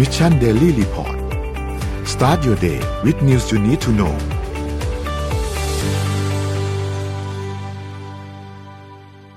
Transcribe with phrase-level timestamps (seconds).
[0.00, 1.16] Mission Daily Report
[2.12, 4.14] start your day with news you need to know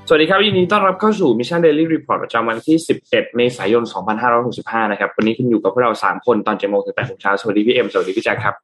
[0.08, 3.84] สวัสดีครับยินดีต้อนรับเข้าสู่ Mission Daily Report ประจำวันที่ 11 เมษายน
[4.38, 8.56] 2565 นะครับ วันนี้คุณอยู่กับพวกเรา 3 คนตอน7โมงถึง8โมงเช้า สวัสดีพี่เอ็ม สวัสดีพี่แจ็คครับ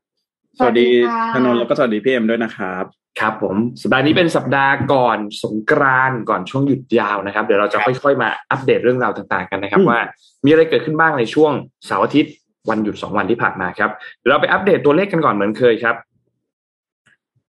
[0.58, 2.86] สวัสดีค่ะธนนท์แล้วก็สวัสดีพี่เอ็มด้วยนะครับ
[3.20, 10.00] ครับผมสัปดาห์นี้เป็นสัปดาห์ก่อนสงกรานต์ก่อนช่วงหยุดยาวนะครับ เดี๋ยวเราจะค่อยๆมาอัปเดตเรื่องราวต่างๆกันนะครับอืมว่า
[10.46, 11.52] มีอะไรเกิดขึ้นบ้างในช่วง
[11.86, 12.34] เสาร์อาทิตย์
[12.70, 15.96] วันหยุด2วันที่ผ่านมาครับเดี๋ยวเราไปอัปเดตตัวเลขกันก่อนเหมือนเคยครับ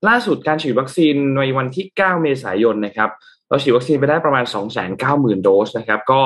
[0.08, 3.10] ล่าสุดการฉีดวัคซีนในวันที่ 9 เมษายนนะครับ
[3.48, 4.44] เราฉีดวัคซีนไปได้ประมาณ
[4.90, 6.22] 290,000 โดสนะครับ ก็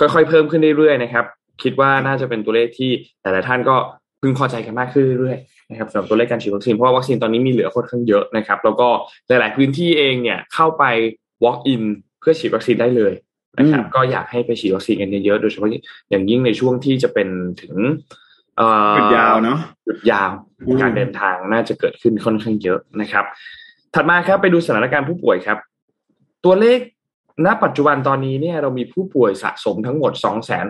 [0.00, 1.24] ค่อยๆเพิ่มขึ้นเรื่อยๆนะครับ
[1.62, 2.90] คิดว่าน่าจะเป็นตัวเลขที่
[3.22, 3.76] หลายๆท่านก็
[4.20, 8.88] พึงพอใจกันมากขึ้นเรื่อยๆ นะครับสำหรับตัวเลขการฉีดวัคซีนเพราะว่าวัคซีนตอนนี้มีเหลือค่อนข้างเยอะนะครับ แล้วก็
[9.28, 10.84] หลาย ๆ พื้นที่เองเนี่ยเข้าไป
[11.44, 11.82] walk in
[12.20, 13.12] เพื่อฉีดวัคซีนได้เลย
[13.58, 15.70] นะครับอืมก็อยากให้ไปฉีดวัคซีนกันเยอะๆโดยเฉพาะ
[16.10, 17.28] อย่างยิ่งในช่วงที่จะเป็น
[17.62, 17.74] ถึง
[18.56, 20.30] เอ่อหยุดยาวเนาะหยุดยาว
[20.66, 23.24] อืมการเดินทางน่าจะเกิดขึ้นค่อนข้างเยอะนะครับ
[23.94, 25.58] ถัดมาครับไปดูสถานการณ์ผู้ป่วยครับ
[26.44, 26.78] ตัวเลข
[27.46, 30.12] ณปัจจุบันตอนนี้เนี่ยเรามีผู้ป่วยสะสมทั้งหมด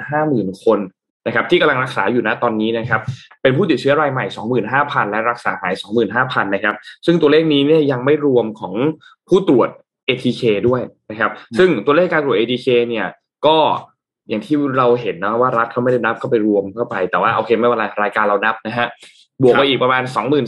[0.03, 0.79] 250,000 คน
[1.27, 3.01] นะครับที่กำลังรักษาอยู่ณตอนนี้นะครับ
[3.43, 4.25] เป็นผู้ติดเชื้อรายใหม่
[4.69, 5.75] 25,000 และรักษาหาย
[6.09, 6.75] 25,000 นะครับ
[7.07, 8.75] ซึ่งตัวเลขนี้เนี่ยยังไม่รวมของ
[9.29, 9.69] ผู้ตรวจ
[10.09, 13.07] ATK ด้วยนะครับซึ่งตัวเลขการตรวจ ATK เนี่ย
[13.47, 13.57] ก็
[14.29, 18.89] อย่างที่เราเห็นนะว่ารัฐเขาไม่ได้นับเข้าไปรวมเข้าไปแต่ว่าโอเคไม่เป็นไรรายการเรานับนะฮะ
[19.43, 20.03] บวกไปอีกประมาณ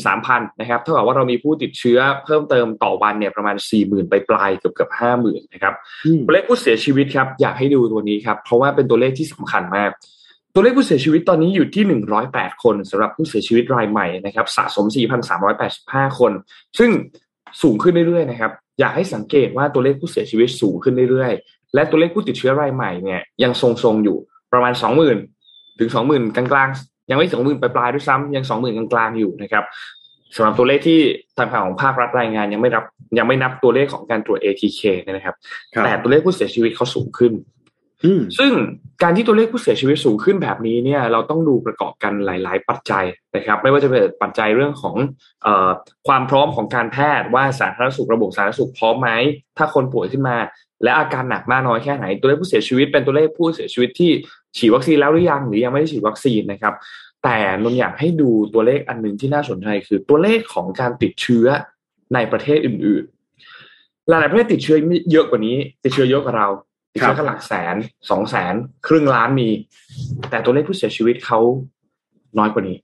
[0.06, 5.74] 23,000 นะครับ เท่ากับว่าเรามีผู้ติดเชื้อเพิ่มเติมต่อวันเนี่ยประมาณ 40,000 ไปปลายๆเกือบเกือบ50,000 นะครับ
[6.06, 9.90] อืมตัวเลขผู้เสียชีวิตครับ อยากให้ดูตัวนี้ครับ เพราะว่าเป็นตัวเลขที่สำคัญมาก
[10.56, 11.84] ตัวเลขผู้เสียชีวิตตอนนี้อยู่ที่
[12.24, 14.86] 108 คนสำหรับผู้เสียชีวิตรายใหม่นะครับสะสม
[15.52, 16.32] 4,385 คน
[16.78, 16.90] ซึ่ง
[17.62, 24.16] สูงขึ้นเรื่อยๆนะครับ อยากให้สังเกตว่าตัวเลขผู้เสียชีวิตสูงขึ้นเรื่อยๆ และตัวเลขผู้ติดเชื้อรายใหม่เนี่ยยังทรงๆอยู่
[24.52, 24.72] ประมาณ
[25.26, 29.64] 20,000 ถึง 20,000 กลางๆ ยังไม่20,000ปลายๆด้วยซ้ำยัง 20,000 กลางๆอยู่นะครับ
[30.36, 31.00] สำหรับตัวเลขที่
[31.36, 32.84] ทางฝั่งของภาครัฐรายงานยังไม่รับ
[33.18, 35.36] ยังไม่นับตัวเลขของการตรวจ ATK เนี่ยนะครับ
[35.74, 37.55] ครับแต่ตัวเลขผู้เสียชีวิตเขาสูงขึ้นอืม
[38.38, 38.52] ซึ่ง
[39.02, 43.04] การที่ตัวเลขผู้เสียชีวิตสูงขึ้นแบบนี้เนี่ย เราต้องดูประกอบกันหลาย ๆ ปัจจัย
[43.36, 44.96] นะครับ ไม่ว่าจะเป็นปัจจัยเรื่องของ
[45.46, 45.70] ออ
[46.08, 49.10] ความพร้อมของการแพทย์ว่าสาธารณสุขระบบสาธารณสุขพร้อมไหม
[49.56, 50.36] ถ้าคนป่วยขึ้นมา
[50.82, 54.10] และอาการหนักมากน้อยแค่ไหน ตัวเลขผู้เสียชีวิตเป็นตัวเลขผู้เสียชีวิตที่
[54.56, 56.74] ฉีดวัคซีนแล้วหรือยังหรือยังไม่ได้ฉีดวัคซีนนะครับ
[57.24, 61.46] แต่นนอยากให้ดูตัวเลขอันหนึ่งที่น่าสนใจคือตัวเลขของการติดเชื้อ
[62.14, 63.04] ในประเทศอื่น
[63.56, 64.76] ๆ หลายๆประเทศติดเชื้อ
[65.10, 66.48] เยอะกว่านี้ ติดเชื้อเยอะกว่าเรา
[66.96, 67.76] ติดเชื้อกันหลักแสน
[68.10, 68.54] สองแสน
[68.86, 69.48] ครึ่งล้านมี
[70.30, 71.40] แต่ตัวเลขผู้เสียชีวิตเขา
[72.38, 72.76] น้อยกว่านี้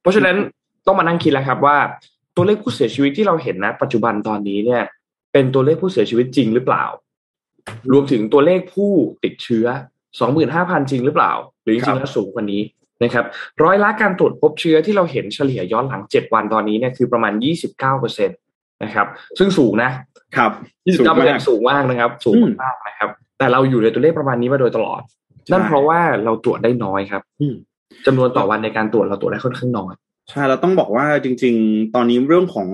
[0.00, 0.36] เพราะฉะนั้น
[0.86, 1.78] ต้องมานั่งคิดแล้วครับว่า
[2.36, 4.82] ตัวเลขผู้เสียชีวิตที่เราเห็นนะ ปัจจุบันตอนนี้เนี่ย
[5.32, 6.84] เป็นตัวเลขผู้เสียชีวิตจริงหรือเปล่า
[7.92, 8.92] รวมถึงตัวเลขผู้
[9.24, 9.66] ติดเชื้อ
[10.20, 11.32] สองหมื่นห้าพันจริงหรือเปล่า
[11.62, 12.62] หรือจริงแล้วสูงกว่านี้
[13.02, 13.24] นะครับ
[13.62, 18.34] ร้อยละการตรวจพบเชื้อที่เราเห็นเฉลี่ยย้อนหลังเจ็ดวันตอนนี้เนี่ยคือประมาณยี่สิบเก้าเปอร์เซ็นต
[18.84, 19.06] นะครับ
[19.38, 19.90] ซึ่งสูงนะ
[20.36, 20.50] ครับ
[20.86, 25.00] ยี่สิบสูงเก้าเปอร์เซ็นมากต์สูงมากนะครับ สูงอืมมากนะครับ แต่เราอยู่ในตัวเลขประมาณนี้มาโดยตลอด
[25.52, 27.54] นั่นใช่เพราะว่าเราตรวจได้น้อยครับอืม
[28.06, 29.92] จำนวนต่อวันในการตรวจเราตรวจได้ค่อนข้างน้อย
[30.30, 32.68] ใช่เราต้องบอกว่าจริง ๆ ตอนนี้เรื่องของ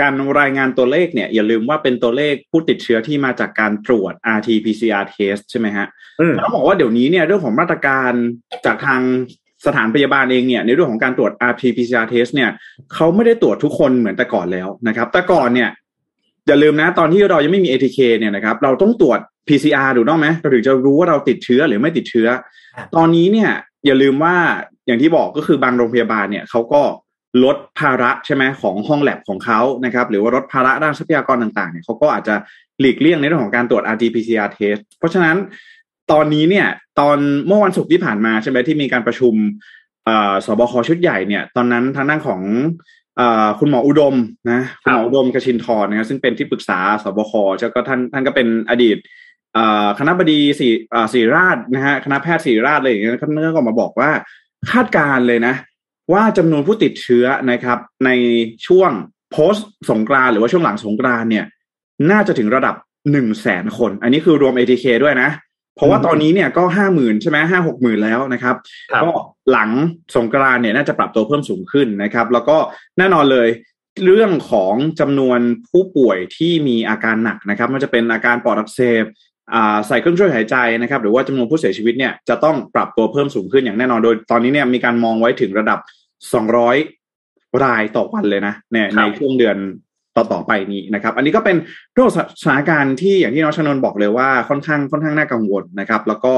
[0.00, 5.86] การรายงานตัวเลขเนี่ยอย่าลืมว่าเป็นตัวเลขผู้ติดเชื้อที่มาจากการตรวจ RT-PCR test ใช่ไหมฮะ
[6.20, 8.12] อืมต้องบอกว่าเดี๋ยวนี้เนี่ยเรื่องของมาตรการ
[8.66, 9.00] จากทาง
[9.66, 12.50] สถานพยาบาลเองเนี่ยในเรื่องของการตรวจ RT-PCR test เนี่ย
[12.94, 15.70] เขาไม่ได้ตรวจทุกคนเหมือนแต่ก่อนแล้วนะครับ แต่ก่อนเนี่ย
[16.46, 22.28] อย่าลืมนะตอนที่เรายังไม่มี ATK เนี่ยนะครับ เราต้องตรวจ PCR ถูกต้องไหมเราถึงจะรู้ว่าเราติดเชื้อหรือไม่ติดเชื้อ
[22.76, 23.50] ครับตอนนี้เนี่ย
[23.86, 24.36] อย่าลืมว่า
[24.86, 26.82] อย่างที่บอกก็คือบางโรงพยาบาลเนี่ยเขาก็
[27.44, 32.34] ลดภาระใช่ไหมของห้องแลบของเขานะครับ หรือว่าลดภาระด้านทรัพยากรต่างๆเนี่ยเขาก็อาจจะ
[32.80, 35.36] หลีกเลี่ยงในเรื่องของการตรวจ RT-PCR test เพราะฉะนั้น
[36.12, 36.68] ตอนนี้เนี่ย
[37.00, 39.34] ตอนเมื่อวันศุกร์ที่ผ่านมาใช่ไหมที่มีการประชุม
[40.46, 42.40] สบคชุดใหญ่เนี่ย ตอนนั้นทางด้านของ
[43.20, 43.22] อ
[43.60, 44.14] คุณหมออุดม
[44.50, 48.96] นะคุณหมออุดมกชินทร์นะครับซึ่งเป็นที่ปรึกษาสบคแล้วก็ท่านท่านก็เป็นอดีต
[49.98, 54.10] คณะบดีศรีเอ่อศรีราชนะฮะคณะแพทย์ศรีราชอะไรอย่างเงี้ยท่านก็ออกมาบอกว่า
[54.70, 55.54] คาดการเลยนะ
[56.12, 58.10] ว่าจำนวนผู้ติดเชื้อนะครับ ใน
[58.66, 58.90] ช่วง
[59.34, 61.44] post สงกรานหรือว่าช่วงหลังสงกรานเนี่ย
[62.10, 62.74] น่าจะถึงระดับ
[63.12, 65.30] หนึ่งแสนคน อันนี้คือรวม ATK ด้วยนะ
[65.76, 68.56] เพราะว่าตอนนี้เนี่ยก็ห้าหมื่นใช่ไหมห้าหกหมื่นแล้วนะครับ
[68.92, 69.10] ครับก็
[69.50, 69.70] หลัง
[70.16, 72.56] สงกรานต์เนี่ยน่าจะปรับตัวเพิ่มสูงขึ้นนะครับ แล้วก็
[72.98, 73.48] แน่นอนเลย
[74.04, 75.40] เรื่องของจำนวน
[75.70, 79.04] ผู้ป่วยที่มีอาการหนักนะครับไมันจะเป็นอาการปอดอักเสบ
[79.54, 85.78] อ่าใส่เครื่องช่วยหายใจนะครับ หรือว่าจำนวนผู้เสียชีวิตเนี่ยจะต้องปรับตัวเพิ่มสูงขึ้นอย่างแน่นอนโดย ตอนนี้เนี่ยมีการมองไว้ถึงระดับ
[86.70, 89.56] 200 รายต่อวันเลยนะเนี่ยครับในช่วงเดือน
[90.16, 91.56] ต่อต่อไปนี้นะครับ อันนี้ก็เป็น
[91.92, 92.10] เรื่อง
[92.42, 96.34] สถานการณ์ที่อย่างที่น้องชนนบอกเลยว่าค่อนข้างค่อนข้างน่ากังวลนะครับ แล้วก็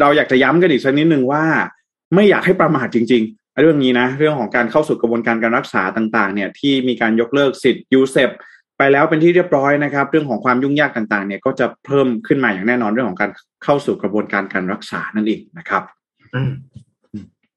[0.00, 1.44] เราอยากจะย้ำกันอีกสักนิดหนึ่งว่า
[2.14, 8.30] ไม่อยากให้ประมาทจริง ๆ เรื่องนี้นะ เรื่องของการเข้าสู่กระบวนการการรักษาต่างๆ เนี่ยที่มีการยกเลิกสิทธิ์ยูเซป
[8.78, 13.30] ไปแล้วเป็นที่เรียบร้อยนะครับ เรื่องของความยุ่งยากต่างๆ เนี่ยก็จะเพิ่มขึ้นมาอย่างแน่นอนเรื่องของการ
[13.64, 15.82] เข้าสู่กระบวนการการรักษานั่นเองนะครับ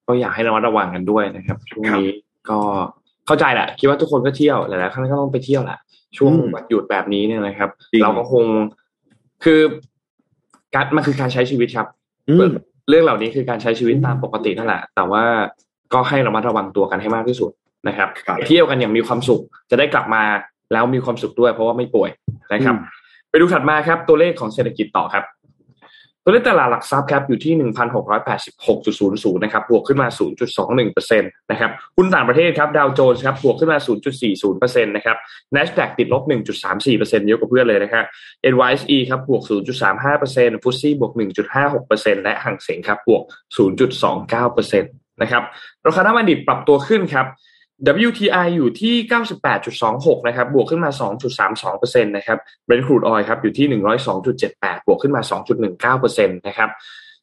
[0.08, 2.10] ก็อยากให้ระมัดระวังกันด้วยนะครับช่วงนี้
[2.50, 2.60] ก็
[3.32, 5.80] เข้าใจแหละคิดว่าทุกคนก็เที่ยวหลายๆครั้งก็ต้องไปเที่ยวแหละ
[6.18, 7.70] ช่วงวันหยุดแบบนี้เนี่ยนะครับ
[8.02, 8.44] เราก็คง
[9.44, 9.62] คือ
[10.76, 11.88] การมันคือการใช้ชีวิตครับ
[12.90, 15.24] เรื่องเหล่านี้คือการใช้ชีวิตตามปกตินั่นแหละ แต่ว่า
[15.94, 17.52] ก็ให้ระมัดระวังตัวกันให้มากที่สุด
[17.88, 18.10] นะครับ
[18.48, 20.24] เที่ยวกันอย่างมีความสุขจะได้กลับมา
[20.74, 22.10] แล้วมีความสุขด้วยเพราะว่าไม่ป่วย
[22.54, 22.76] นะครับ
[23.30, 25.24] ไปดูถัดมาครับตัวเลขของเศรษฐกิจต่อครับ
[26.24, 27.54] ตัวเลขตลาดหลักทรัพย์ครับอยู่ที่
[29.34, 30.08] 1,686.00 นะครับ บวกขึ้นมา
[30.60, 33.80] 0.21%นะครับ หุ้นต่างประเทศครับ ดาวโจนส์ครับ บวกขึ้นมา
[34.32, 35.18] 0.40%นะครับ
[35.56, 36.24] NASDAQ ติดลบ
[36.74, 38.06] 1.34%เยอะกว่าเพื่อนเลยนะครับ
[38.54, 39.42] NYSE ครับ บวก
[40.04, 41.14] 0.35%ฟุตซี่บวก
[41.68, 43.24] 1.56%และหังเสงครับ บวก
[44.38, 44.82] 0.29%
[45.22, 45.44] นะครับ
[45.86, 47.26] ราคาน้ำมันดิบปรับตัวขึ้นครับ
[48.08, 48.96] WTI อยู่ที่
[49.62, 50.92] 98.26 นะครับ บวกขึ้นมา
[51.52, 52.38] 2.32%นะครับ
[52.68, 53.82] Brent crude oil ครับ อยู่ที่
[54.32, 55.22] 102.78 บวกขึ้นมา
[56.00, 56.70] 2.19%นะครับ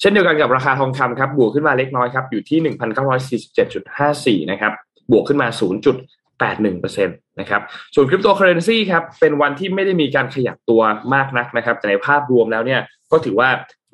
[0.01, 4.73] เช่นเดียวกันกับราคาทองคำครับ บวกขึ้นมาเล็กน้อยครับ อยู่ที่ 1,947.54 นะครับ
[5.13, 5.49] บวกขึ้นมา
[6.29, 7.63] 0.81%นะครับ
[7.95, 10.83] ส่วนคริปโตเคอเรนซีครับ เป็นวันที่ไม่ได้มีการขยับตัว
[11.15, 12.81] มากนักนะครับ แต่ในภาพรวมแล้วเนี่ย
[13.13, 13.49] ก็ถือว่า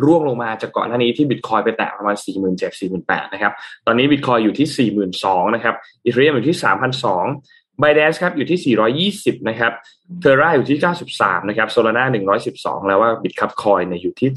[0.05, 2.69] ร่วงลงมาจากก่อนหน้านี้ที่บิตคอยไปแตะประมาณ 4 7 0 0 4
[3.09, 3.53] 8 0 0นะครับ
[3.87, 5.75] ตอนนี้บิตคอยอยู่ที่ 4 2 0 0 0นะครับ
[6.05, 8.77] อีเทเรียมอยู่ที่ 3,200 b บ d a n c e ครับอยู่ที่
[9.13, 9.73] 420 นะครับ
[10.21, 10.79] เทอร่าอยู่ที่
[11.15, 12.05] 93 นะครับโซลาร่า
[12.47, 14.29] 112 แล้วว่าบิตคับคอยเนี่ยอยู่ที่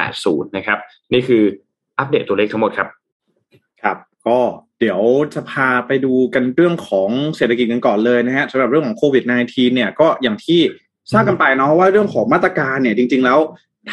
[0.00, 0.78] 7.80 นะครับ
[1.12, 1.42] นี่คือ
[1.98, 2.88] อัปเดตตัวเลขทั้งหมดครับ
[3.82, 3.96] ครับ
[4.26, 4.38] ก็
[4.80, 5.00] เดี๋ยว
[5.34, 10.60] จะพาไปดูกันเรื่องของเศรษฐกิจกันก่อนเลยนะฮะสำหรับเรื่องของโควิด -19 เนี่ยก็อย่างที่
[11.12, 13.38] ทราบกันไปเนาะว่าเรื่องของมาตรการเนี่ยจริง ๆ แล้ว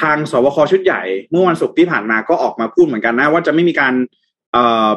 [0.01, 1.01] ทางสวคชุดใหญ่
[1.31, 3.93] เมื่อวันศุกร์ที่ผ่านมาก็ออกมาพูดเหมือนกันนะ ว่าจะไม่มีการ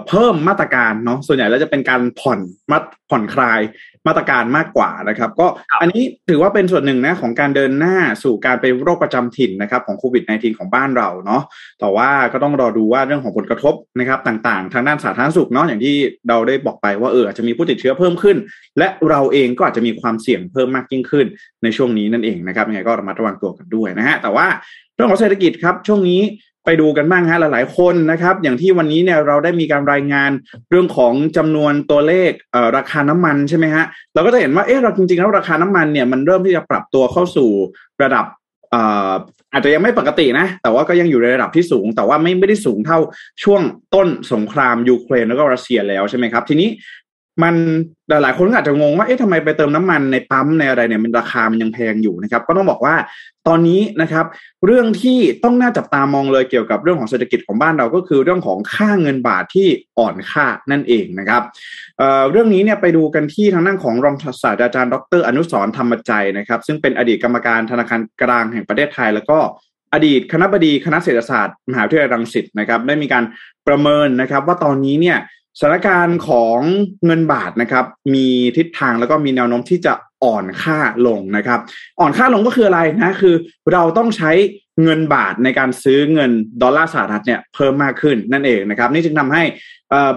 [0.08, 2.79] เพิ่มมาตรการเนาะส่วนใหญ่แล้วจะเป็นการผ่อนมา
[3.11, 3.61] ผ่อนคลาย
[4.06, 5.47] มาตรการมากกว่านะครับ ก็
[5.81, 11.43] อันนี้ถือว่าเป็นส่วนหนึ่งนะของการเดินหน้าสู่การเป็นโรคประจำถิ่นนะครับของโควิด -19 ของบ้านเราเนาะ
[11.81, 15.94] แต่ว่าก็ต้องรอดูว่าเรื่องของผลกระทบนะครับต่างๆ ทางด้านสาธารณสุขเนาะอย่างที่
[16.29, 18.37] เราได้บอกไปว่าเอออาจจะมีผู้ติดเชื้อเพิ่มขึ้น
[18.79, 21.26] และเราเองก็อาจจะมีความเสี่ยงเพิ่มมากยิ่งขึ้น
[21.62, 24.47] ในช่วงนี้นั่นเองนะครับยังไงก็ระมัดระวังตัวกันด้วยนะฮะแต่ว่า
[24.94, 26.20] เรื่องของเศรษฐกิจครับช่วงนี้
[26.65, 30.31] ไปดูกันบ้างฮะหลายๆคนนะครับ อย่างที่วันนี้เนี่ยเราได้มีการรายงาน
[30.71, 32.31] เรื่องของจำนวนตัวเลข
[32.77, 33.85] ราคาน้ำมันใช่ไหมฮะ
[34.15, 37.51] เราก็จะเห็นว่าเอ๊ะเราจริงๆแล้วราคาน้ำมันเนี่ยมันเริ่มที่จะปรับตัวเข้าสู่
[38.03, 38.27] ระดับ
[39.53, 42.99] อาจจะยังไม่ปกตินะ แต่ว่าก็ยังอยู่ในระดับที่สูง แต่ว่าไม่ไม่ได้สูงเท่า
[43.43, 43.62] ช่วง
[43.95, 46.69] ต้นสงครามยูเครนแล้วก็รัสเซียแล้วใช่ไหมครับ ทีนี้
[47.43, 47.55] มัน
[48.23, 52.94] หลายคนอาจจะงงว่า เอ๊ะทำไมไปเติมน้ำมันในปั๊มในอะไรเนี่ยมันราคามันยังแพงอยู่นะครับ ก็ต้องบอกว่า
[53.49, 54.27] ตอนนี้นะครับ
[54.67, 59.69] เรื่องที่ต้องน่าจับตามองเลยเกี่ยวกับเรื่องของเศรษฐกิจของบ้านเราก็คือเรื่องของค่าเงินบาทที่
[59.99, 61.43] อ่อนค่านั่นเองนะครับ
[61.99, 69.38] เเรื่องนี้เนี่ยไปดูกันที่ทางด้านของรองศาสตราจารย์ดร อนุสรธรรมใจนะครับ ซึ่งเป็นอดีตกรรมการธนาคารกลางแห่งประเทศไทยแล้วก็
[69.94, 73.25] อดีตคณะบดีคณะเศรษฐศาสตร์มหาวิทยาลัยรังสิตนะครับ ได้มีการ
[73.67, 75.19] ประเมินนะครับ ว่าตอนนี้เนี่ย
[75.58, 76.58] สถานการณ์ของ
[77.05, 78.26] เงินบาทนะครับ มี
[78.56, 79.94] ทิศทางแล้วก็มีแนวโน้มที่จะ
[80.25, 81.61] อ่อนค่าลงนะครับ
[82.00, 83.35] อ่อนค่าลงก็คืออะไรนะคือ
[83.73, 84.31] เราต้องใช้
[84.82, 86.31] เงินบาทในการซื้อเงิน
[86.62, 89.42] ดอลลาร์สหรัฐเนี่ยเพิ่มมากขึ้นนั่นเองนะครับ นี่จึงทาให้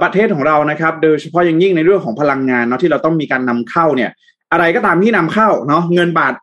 [0.01, 4.11] ประเทศของเรานะครับ โดยเฉพาะอย่างยิ่งในเรื่องของพลังงานเนาะที่เราต้องมีการนำเข้าเนี่ย
[4.51, 6.33] อะไรก็ตามที่นำเข้าเนาะเงินบาท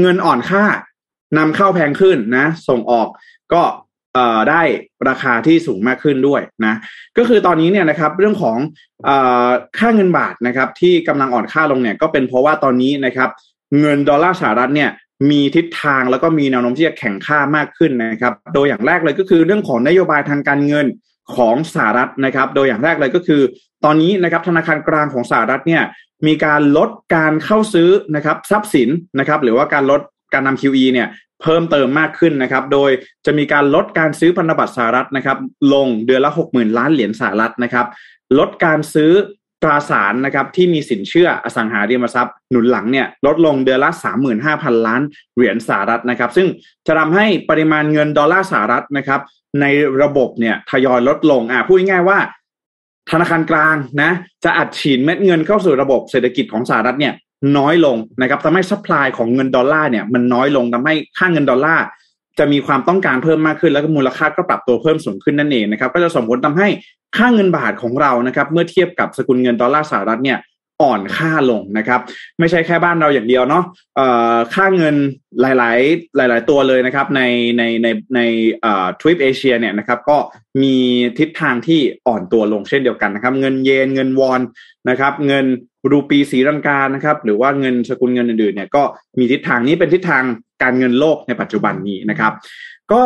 [0.00, 0.64] เงินอ่อนค่า
[1.38, 3.08] นำเข้าแพงขึ้นนะ ส่งออก
[3.52, 3.62] ก็
[4.50, 4.62] ได้
[5.08, 6.74] ราคาที่สูงมากขึ้นด้วยนะ
[7.18, 8.58] ก็คือตอนนี้เนี่ยนะครับเรื่องของ
[9.04, 9.16] เอ่
[9.46, 13.30] อค่าเงินบาทนะครับที่กำลังอ่อนค่าลงเนี่ยก็เป็นเพราะว่าตอนนี้นะครับ
[13.80, 14.90] เงินดอลลาร์สหรัฐเนี่ย
[15.30, 20.86] มีทิศทางแล้วก็มีแนวโน้มที่จะแข่งค่ามากขึ้นนะครับโดยอย่างแรกเลยก็คือเรื่องของนโยบายทางการเงิน
[21.36, 23.42] ของสหรัฐนะครับ โดยอย่างแรกเลยก็คือ
[23.84, 25.82] ตอนนี้นะครับธนาคารกลางของสหรัฐเนี่ย
[26.26, 28.88] มีการลดการเข้าซื้อนะครับทรัพย์สิน
[29.18, 30.00] นะครับหรือว่าการลด
[30.34, 31.08] การนำ QE เนี่ย
[31.42, 32.90] เพิ่มเติมมากขึ้นนะครับ โดย
[33.26, 35.38] จะมีการลดการซื้อพันธบัตรสหรัฐนะครับ
[35.74, 37.86] ลงเดือนละหกหมื่นล้านเหรียญสหรัฐนะครับ
[38.38, 39.12] ลดการซื้อ
[39.62, 43.90] ตราสารนะครับที่มีสินเชื่ออสังหาริมทรัพย์หนุนหลังเนี่ยลดลงเดือนละ
[44.38, 45.02] 35,000 ล้าน
[45.36, 46.48] เหรียญสหรัฐนะครับ ซึ่ง
[46.86, 49.20] จะทำให้ปริมาณเงินดอลลาร์สหรัฐนะครับ
[49.60, 49.66] ใน
[50.02, 52.18] ระบบเนี่ยทยอยลดลงอ่าพูดง่ายๆว่า
[53.10, 54.10] ธนาคารกลางนะ
[54.44, 57.14] จะอัดฉีดเม็ดเงินเข้าสู่ระบบเศรษฐกิจของสหรัฐเนี่ย
[57.58, 61.84] น้อยลงนะครับทำให้ supply ของเงินดอลลาร์เนี่ยมันน้อยลงทำให้ค่าเงินดอลลาร์
[62.38, 66.68] จะมีความต้องการเพิ่มมากขึ้นแล้วก็มูลค่าก็ปรับตัวเพิ่มสูงขึ้นนั่นเองนะครับก็จะส่งผลทำให้
[67.16, 70.38] ค่าเงินบาทของเรานะครับเมื่อเทียบกับสกุลเงินดอลลาร์สหรัฐเนี่ย
[70.82, 72.00] อ่อนค่าลงนะครับ
[72.38, 73.64] ไม่ใช่แค่บ้านเราอย่างเดียวเนาะ
[74.54, 74.96] ค่าเงิน
[75.40, 75.78] หลาย
[76.28, 77.22] ๆ หลาย ๆ ตัวเลยนะครับ ใน
[77.58, 78.20] ในในใน
[79.00, 80.16] ทวิปเอเชียเนี่ยนะครับ ก็
[80.62, 80.76] มี
[81.18, 84.40] ทิศทางที่อ่อนตัวลงเช่นเดียวกันนะครับ เงินเยนเงินวอน
[84.90, 85.46] นะครับ เงิน
[85.90, 88.82] รูปีสีรังกานะครับ หรือว่าเงินสกุลเงินอื่น ๆ เนี่ยก็
[89.18, 90.24] มีทิศทางนี้เป็นทิศทาง
[90.62, 92.32] การเงินโลกในปัจจุบันนี้นะครับ
[92.92, 93.02] ก็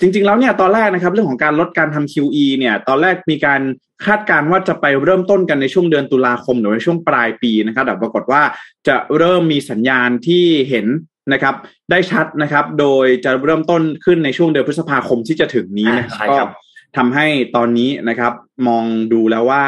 [0.00, 3.60] จริงๆแล้วเนี่ยตอนแรกนะครับเรื่องของการลดการทำ QE เนี่ยตอนแรกมีการ
[4.06, 8.42] คาดการณ์ว่าจะไปเริ่มต้นกันในช่วงเดือนตุลาคมหรือในช่วงปลายปีนะครับแต่ปรากฏว่า
[8.88, 10.86] จะเริ่มมีสัญญาณที่เห็น
[11.32, 11.54] นะครับ
[11.90, 16.36] ได้ชัดนะครับ โดยจะเริ่มต้นขึ้นในช่วงเดือนพฤษภาคมที่จะถึงนี้นะครับก็
[16.96, 18.32] ทำให้ตอนนี้นะครับ
[18.68, 19.64] มองดูแล้วว่า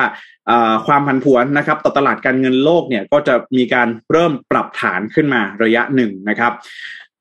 [0.86, 6.52] ความผันผวนนะครับต่อตลาดการเงินโลกเนี่ยก็จะมีการเริ่มปรับฐานขึ้นมาระยะหนึ่งนะครับ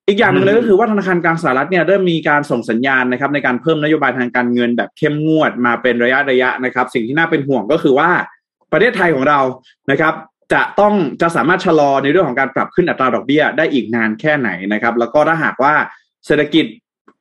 [0.08, 8.10] อีกอย่างหนึ่งเลยก็คือว่าธนาคารกลางสหรัฐเนี่ยเริ่มมีการส่งสัญญาณนะครับในการเพิ่มนโยบายทางการเงินแบบเข้มงวดมาเป็นระยะระยะนะครับ สิ่งที่น่าเป็นห่วงก็คือว่า
[8.72, 9.40] ประเทศไทยของเรา
[9.92, 10.14] นะครับ
[10.54, 15.74] จะต้องจะสามารถชะลอในเรื่องของการปรับขึ้นอัตราดอกเบี้ยได้อีกนานแค่ไหนนะครับ แล้วก็ถ้าหากว่า
[16.26, 16.66] เศรษฐกิจ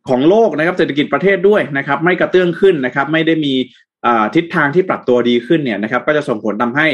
[0.09, 3.55] ของโลกนะครับ เศรษฐกิจประเทศด้วยนะครับ ไม่กระเตื้องขึ้นนะครับ ไม่ได้มี
[4.35, 6.87] ทิศทางที่ปรับตัวดีขึ้นเนี่ยนะครับ ก็จะส่งผลทำให้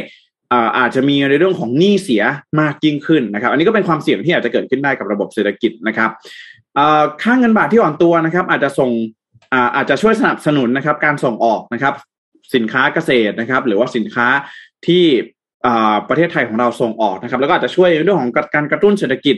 [0.78, 2.22] อาจจะมีในเรื่องของหนี้เสีย
[2.60, 6.10] มากยิ่งขึ้นนะครับ อันนี้ก็เป็นความเสี่ยงที่อาจจะเกิดขึ้นได้กับระบบเศรษฐกิจนะครับ
[7.22, 8.90] ค่างเงินบาทที่อ่อนตัวนะครับ อาจจะส่ง
[9.76, 11.94] อาจจะช่วยสนับสนุนนะครับ การส่งออกนะครับ
[12.54, 14.28] สินค้าเกษตรนะครับ หรือว่าสินค้า
[14.86, 15.04] ที่
[16.08, 19.36] ประเทศไทยของเราส่งออกนะครับ แล้วก็อาจจะช่วยในเรื่องของการกระตุ้นเศรษฐกิจ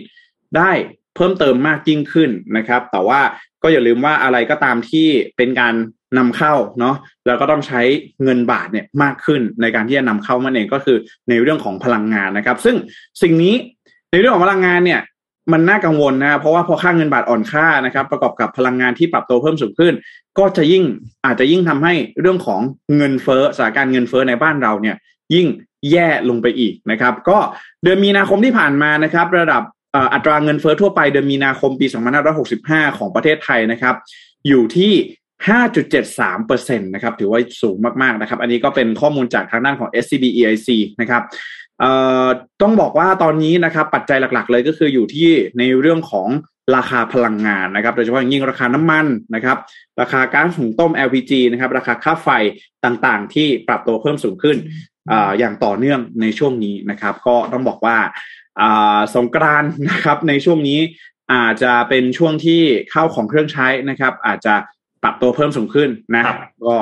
[0.56, 0.70] ได้
[1.16, 3.20] เพิ่มเติมมากยิ่งขึ้นนะครับ แต่ว่า
[3.62, 5.74] ก็อย่าลืมว่าอะไรก็ตามที่เป็นการ
[6.18, 7.80] นำเข้าเนาะแล้วก็ต้องใช้
[8.22, 10.96] เงินบาทเนี่ยมากขึ้นในการที่จะนำเข้ามันเองก็คือ
[11.28, 12.76] ในเรื่องของพลังงานนะครับ ซึ่ง
[13.22, 13.54] สิ่งนี้
[14.12, 15.00] ในเรื่องของพลังงานเนี่ย
[15.52, 19.94] มันน่ากังวลนะเพราะว่าพอค่าเงินบาทอ่อนค่านะครับ ประกอบกับพลังงานที่ปรับตัวเพิ่มสูงขึ้น
[20.38, 20.84] ก็จะยิ่ง
[21.26, 22.60] อาจจะยิ่งทำให้เรื่องของ
[22.96, 24.96] เงินเฟ้อสถานการณ์เงินเฟ้อในบ้านเราเนี่ย
[25.34, 25.46] ยิ่ง
[25.90, 27.38] แย่ลงไปอีกนะครับ ก็
[27.82, 29.62] เดือนมีนาคมที่ผ่านมานะครับ ระดับ
[30.14, 31.86] อัตราเงินเฟ้อทั่วไปเดือนมีนาคมปี
[32.42, 33.94] 2565 ของประเทศไทยนะครับ
[34.48, 34.92] อยู่ที่
[35.48, 40.68] 5.73%นะครับถือว่าสูงมากๆนะครับ อันนี้ก็เป็นข้อมูลจากทางด้านของ SCB EIC
[41.00, 41.22] นะครับ
[42.62, 46.28] ต้องบอกว่าตอนนี้นะครับปัจจัยหลัก ๆ เลยก็คืออยู่ที่ในเรื่องของ
[46.76, 49.58] ราคาพลังงานนะครับโดยเฉพาะอย่างยิ่งราคาน้ำมันนะครับ
[50.00, 52.28] ราคาก๊าซหุงต้ม LPG นะครับ ราคาค่าไฟ
[52.84, 54.56] ต่างๆ ที่ปรับตัวเพิ่มสูงขึ้น
[55.10, 57.96] ออย่างต่อเนื่องในช่วงนี้นะครับ ก็ต้องบอกว่า
[59.14, 60.80] สงกรานนะครับในช่วงนี้
[61.32, 64.54] อาจจะเป็นช่วงที่เข้าของเครื่องใช้นะครับ อาจจะ
[65.02, 66.24] ปรับตัวเพิ่มสูงขึ้นนะ
[66.66, 66.76] ก็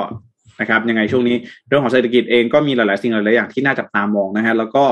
[0.59, 1.35] นะครับยังไงช่วงนี้
[1.67, 4.83] เรื่องของเศรษฐกิจเองก็มีหลาย ๆ สิ่งหลาย ๆ อย่างที่น่าจับตามองนะฮะแล้วก็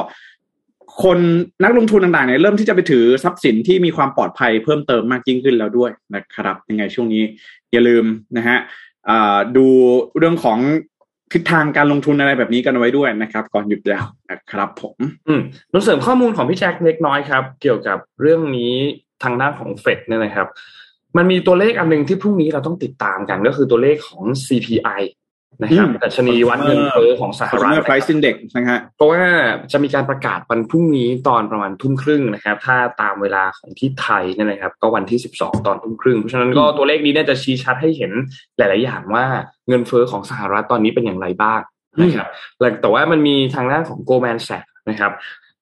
[1.03, 1.19] คน
[1.63, 7.24] นักลงทุนต่างๆเนี่ยเริ่มที่จะไปถือทรัพย์สินที่มีความปลอดภัยเพิ่มเติมมากยิ่งขึ้นแล้วด้วยนะครับ ยังไงช่วงนี้
[7.71, 8.05] อย่าลืม
[8.38, 8.57] นะฮะ
[9.57, 9.67] ดู
[10.17, 10.59] เรื่องของ
[11.33, 18.74] ทิศทางการลงทุนอะไรแบบนี้กันไว้ด้วยนะครับ ก่อนหยุดยาวนะครับผม อืมเราเสริมข้อมูลของพี่แจ็คเล็กน้อยครับ เกี่ยวกับเรื่องนี้
[19.24, 20.48] ทางด้านของเฟดเนี่ยนะครับ
[21.17, 25.01] มันมีตัวเลขอันหนึ่งที่พรุ่งนี้เราต้องติดตามกันก็คือตัวเลขของ CPI
[25.61, 29.21] นะครับดัชนีวัดเงินเฟ้อของสหรัฐ Price Index นะฮะเพราะว่า
[29.71, 38.11] จะมีการประกาศวันพรุ่งนี้ตอนประมาณทุ่มครึ่งนะครับ ถ้าตามเวลาของที่ไทยนี่นะครับ ก็วันที่สิบสองตอนทุ่มครึ่ง เพราะฉะนั้นก็ตัวเลขนี้เนี่ยจะชี้ชัดให้เห็น
[38.57, 39.25] หลาย ๆ อย่างว่า
[39.67, 41.61] เงินเฟ้อของสหรัฐตอนนี้เป็นอย่างไรบ้าง
[42.01, 42.27] นะครับ
[42.81, 45.11] แต่ว่ามันมีทางด้านของ Goldman Sachs นะครับ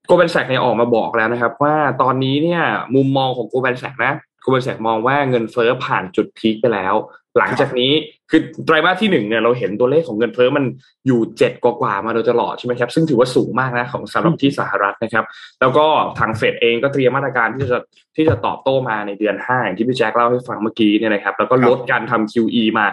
[0.08, 2.62] โกลแมนแซกเนี่ยออกมาบอกแล้วนะครับ ว่าตอนนี้เนี่ย
[2.96, 4.14] มุมมองของโกลแมนแซกนะ
[4.48, 6.94] คุณบริษัทมองว่าเงินเฟ้อผ่านจุดพีคไปแล้ว
[7.38, 7.92] หลังจากนี้
[8.30, 10.66] คือไตรมาสที่หนึ่งเนี่ยเราเห็นตัวเลขของเงินเฟ้อมัน
[11.08, 15.26] อยู่เจ็ดกว่ามาโดยตลอดใช่ไหมครับ ซึ่งถือว่าสูงมากนะของสำหรับที่สหรัฐนะครับ
[15.62, 15.86] แล้วก็
[16.20, 17.78] ทางเฟดเองก็เตรียมมาตรการที่จะ
[18.16, 22.86] ที่จะตอบโต้มาในเดือนห้าอย่างที่พี่แจ็คเล่าให้ฟังเมื่อกี้เนี่ยนะครับ แล้วก็ลดการทำ QE มา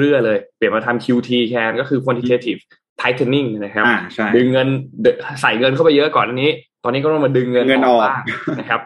[0.00, 2.60] เรื่อยๆเลย เปลี่ยนมาทำ QT แทนก็คือ quantitative
[3.00, 3.84] tightening นะครับ
[4.36, 4.68] ดึงเงิน
[5.40, 6.50] ใส่เงินเข้าไปเยอะก่อนอันนี้
[6.84, 8.02] ตอนนี้ก็ต้องมาดึงเงินออก
[8.58, 8.80] นะครับ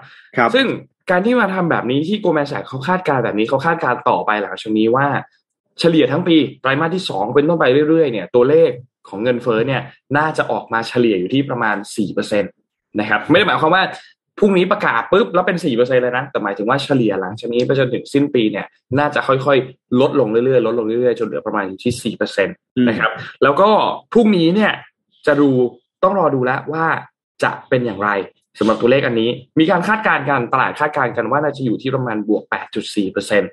[0.54, 0.66] ซึ่ง
[1.10, 5.06] การที่มาทำแบบนี้ที่โกลแมนแสกเขาคาดการแบบนี้เขาคาดการต่อไปหลังจากนี้ว่า
[5.80, 8.70] เฉลี่ยทั้งปีไตรมาสที่สองเป็นต้นไปเรื่อยๆเนี่ยตัวเลข
[9.08, 9.82] ของเงินเฟ้อเนี่ย
[10.16, 12.48] น่าจะออกมาเฉลี่ยอยู่ที่ประมาณสี่เปอร์เซ็นต
[13.00, 13.82] นะครับไม่ได้หมายความว่า
[14.38, 18.66] พรุ่งนี้ประกาศปุ๊บแล้วเป็นสี่เปอร์เซ็นเลยนะแต่หมายถึงว่าเฉลี่ยหลังจากนี้ไปจนถึงสิ้นปีเนี่ย
[18.98, 22.52] น่าจะค่อยๆ ลดลงเรื่อยๆลดลงเรื่อยๆจนเหลือประมาณอยู่ที่สี่เปอร์เซ็นต
[22.88, 23.10] นะครับ
[23.42, 23.68] แล้วก็
[24.12, 24.72] พรุ่งนี้เนี่ย
[25.26, 25.48] จะดู
[26.02, 26.86] ต้องรอดูแล้วว่า
[27.42, 28.10] จะเป็นอย่างไร
[28.60, 32.42] สำหรับตัวเลขอันนี้ มีการคาดการณ์กันตลาดคาดการณ์กันว่าน่าจะอยู่ที่ประมาณบวก
[32.78, 33.50] 8.4เปอร์เซ็นต์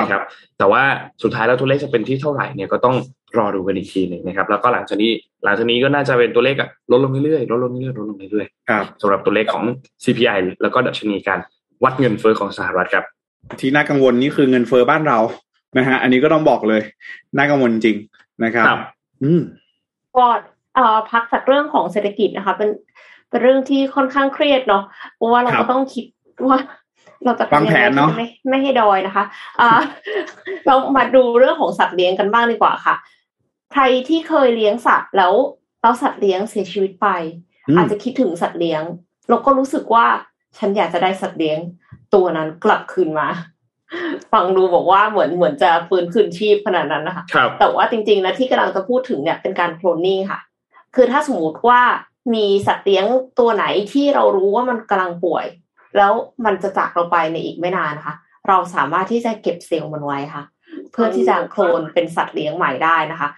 [0.00, 0.22] นะครับ
[0.58, 0.82] แต่ว่า
[1.22, 2.96] สุดท้ายแล้วตัวเลขจะเป็นที่เท่าไหร่เนี่ยก็ต้อง
[3.38, 5.12] รอดูกันอีกทีหนึ่งนะครับ แล้วก็หลังจากนี้
[5.44, 6.56] หลังจากนี้ก็น่าจะเป็นตัวเลข
[6.90, 9.64] ลดลงเรื่อยๆลดลงเรื่อยๆลดลงเรื่อยๆสำหรับตัวเลขของ
[10.04, 11.38] CPI แล้วก็ดัชนีการ
[11.84, 13.04] วัดเงินเฟ้อของสหรัฐครับ
[13.60, 15.18] ที่น่ากังวลนี่คือเงินเฟ้อบ้านเรา
[15.78, 16.82] นะฮะอันนี้ก็ต้องบอกเลย
[17.36, 17.96] น่ากังวลจริง
[18.44, 18.66] นะครับ
[19.22, 19.40] อืม
[20.16, 20.26] ก็
[20.74, 22.70] เอ่อพักจากเรื่องของเศรษฐกิจนะคะเป็น
[23.32, 24.84] เป็นเรื่องที่ค่อนข้างเครียดเนาะ
[25.16, 26.04] เพราะว่าเราก็ต้องคิด
[26.48, 26.58] ว่า
[27.24, 29.24] เราจะทำยังไงที่ไม่ไม่ให้ดอยนะคะ
[29.60, 29.70] อ่า
[30.66, 32.94] เรามาดูเรื่องของสัตว์เลี้ยงกันบ้างดีกว่าค่ะ
[33.72, 35.32] ใครที่เคยเลี้ยงสัตว์แล้ว
[35.82, 37.08] แล้วสัตว์เลี้ยงเสียชีวิตไป
[37.76, 38.82] อาจจะคิดถึงสัตว์เลี้ยง
[39.28, 40.06] เราก็รู้สึกว่า
[40.58, 41.58] ฉันอยากจะได้สัตว์เลี้ยง
[42.14, 43.28] ตัวนั้นกลับคืนมา
[44.32, 50.40] ฟังดูบอกว่าเหมือนเหมือนจะฟื้นคืนชีพขนาดนั้นนะคะครับแต่ว่าจริงๆนะที่กำลังจะพูดถึงเนี่ยเป็นการโคลนนิ่งค่ะ
[50.94, 51.82] คือถ้าสมมติว่า
[52.34, 53.06] มีสัตว์เลี้ยง
[53.38, 55.46] ตัวไหนที่เรารู้ว่ามันกำลังป่วย
[55.96, 56.12] แล้ว
[56.44, 58.14] มันจะจากเราไปในอีกไม่นานนะคะ
[58.48, 60.42] เราสามารถที่จะเก็บเซลล์มันไว้ค่ะ
[60.92, 63.28] เพื่อที่จะโคลนเป็นสัตว์เลี้ยงใหม่ได้นะคะ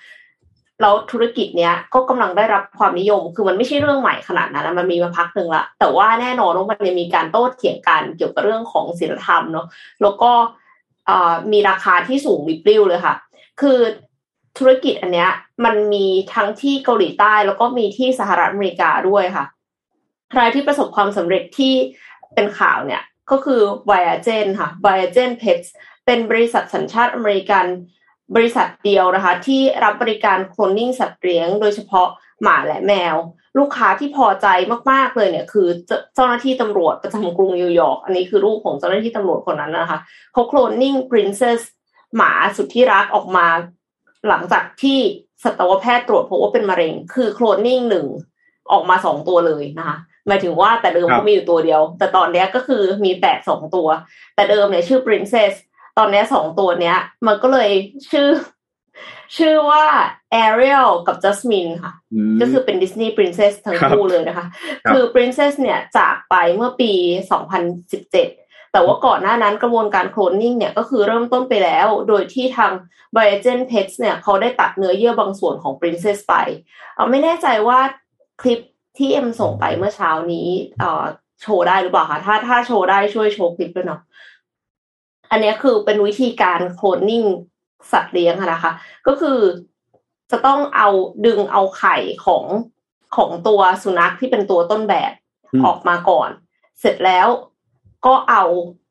[0.80, 9.66] แล้วธุรกิจเนี้ยก็กำลังได้รับความนิยม คือมันไม่ใช่เรื่องใหม่ขนาดนั้นมันมีมาพักหนึ่งละ แต่ว่าแน่นอนว่ามันยังมีการโต้เถียงกันเกี่ยวกับเรื่องของศีลธรรมเนาะ
[10.02, 10.30] แล้วก็
[11.52, 13.14] มีราคาที่สูงริบลิ่วเลยค่ะ
[13.60, 13.78] คือ
[14.58, 15.30] ธุรกิจอันเนี้ย
[15.64, 19.44] มันมีทั้งที่เกาหลีใต้แล้วก็มีที่สหรัฐอเมริกาด้วยค่ะ
[20.32, 21.74] ใครที่ประสบความสำเร็จที่
[22.34, 25.68] เป็นข่าวเนี่ย ก็คือ Viagen ค่ะ Viagen Pets
[26.06, 27.66] เป็นบริษัทสัญชาติอเมริกัน
[28.36, 32.08] บริษัทเดียวนะคะ ที่รับบริการโคลนนิ่งสัตว์เลี้ยง โดยเฉพาะ
[32.42, 33.16] หมาและแมว
[33.58, 34.46] ลูกค้าที่พอใจ
[34.90, 35.68] มากๆเลยเนี่ย คือ
[36.14, 39.98] เจ้าหน้าที่ตำรวจประจำกรุงนิวยอร์กอันนี้คือรูปของเจ้าหน้าที่ตำรวจคนนั้นนะคะ
[40.32, 41.60] เขาโคลนนิ่ง Princess
[42.16, 43.46] หมาสุดที่รักออกมา
[44.28, 44.98] หลังจากที่
[45.44, 48.06] สัตวแพทย์ตรวจพบว่าเป็นมะเร็ง คือโคลนนิ่งหนึ่ง
[48.72, 53.88] ออกมาสองตัวเลยนะคะหมายถึงว่าแต่เดิมก็มีอยู่ตัวเดียว แต่ตอนนี้ก็คือมีแฝดสองตัว
[54.34, 55.52] แต่เดิมเนี่ยชื่อ Princess
[55.98, 57.70] ตอนนี้สองตัวเนี้ย มันก็เลย
[58.10, 58.28] ชื่อ
[59.36, 59.84] ชื่อว่า
[60.44, 61.92] Ariel กับ Jasmine ค่ะ
[62.40, 64.46] ก็คือเป็น Disney Princess ทั้งคู่เลยนะคะ
[64.90, 66.92] คือ Princess เนี่ยจากไปเมื่อปี
[67.70, 68.43] 2017
[68.74, 72.72] แต่ว่าก่อนหน้านั้นกระบวนการโคลนนิ่งเนี่ยก็คือเริ่มต้นไปแล้ว โดยที่ทาง
[73.16, 76.34] b i o g e n Pets เนี่ยเขาได้ตัดเนื้อเยื่อบางส่วนของ Princess ไป
[76.94, 77.78] เอาไม่แน่ใจว่า
[78.40, 78.60] คลิป
[78.98, 81.04] ที่เอ็มส่งไปเมื่อเช้านี้เอ่อ
[81.42, 84.00] โชว์ได้หรือเปล่าคะถ้าถ้าโชว์ได้ช่วยโชว์คลิปด้วยเนาะ
[85.30, 87.22] อันนี้คือเป็นวิธีการโคลนนิ่ง
[87.92, 88.72] สัตว์เลี้ยงนะคะ
[89.06, 89.38] ก็คือ
[90.30, 90.88] จะต้องเอา
[91.26, 91.96] ดึงเอาไข่
[92.26, 92.44] ของ
[93.16, 95.12] ของตัวสุนัขที่เป็นตัวต้นแบบ
[95.64, 96.30] ออกมาก่อน
[96.80, 97.28] เสร็จแล้ว
[98.06, 98.44] ก็เอา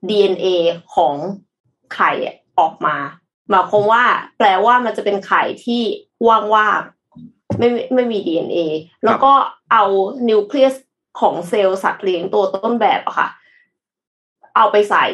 [0.10, 0.48] DNA
[0.96, 1.16] ของ
[1.94, 2.12] ไข่
[2.60, 2.96] ออกมา
[3.50, 4.04] หมายความว่า
[4.38, 5.82] แปลว่ามันจะเป็นไข่ที่
[6.54, 8.60] ว่างๆไม่ไม่มี DNA
[9.04, 9.34] แล้วก็
[9.72, 9.84] เอา
[10.30, 10.76] นิวเคลียส
[11.20, 13.30] ของเซลล์สัตว์เลี้ยงตัวต้นแบบอะค่ะ
[14.56, 15.06] เอาไปใส่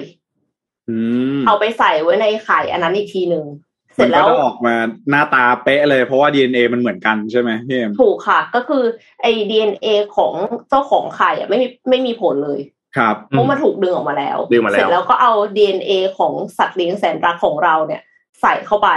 [1.48, 3.46] เอาไปใส่ไว้ในไข่อันนั้นอีกทีหนึ่ง
[3.94, 4.76] เสร็จแล้วออกมา
[5.10, 8.84] หน้าตาเป๊ะเลยเพราะว่า DNA มันเหมือนกันใช่ไหมพี่เอ็มถูกค่ะ ก็คือ
[9.22, 10.34] ไอ้ DNA ของ
[10.70, 11.60] เจ้าของไข่อะไม่
[11.90, 12.60] ไม่มีผลเลย
[12.98, 18.02] ครับเพราะมันถูกดึงออกมาแล้วดึงมาแล้วเสร็จแล้วก็เอา DNA ของสัตว์เลี้ยงแสนรักของเราเนี่ย
[18.42, 18.90] ใส่เข้าไป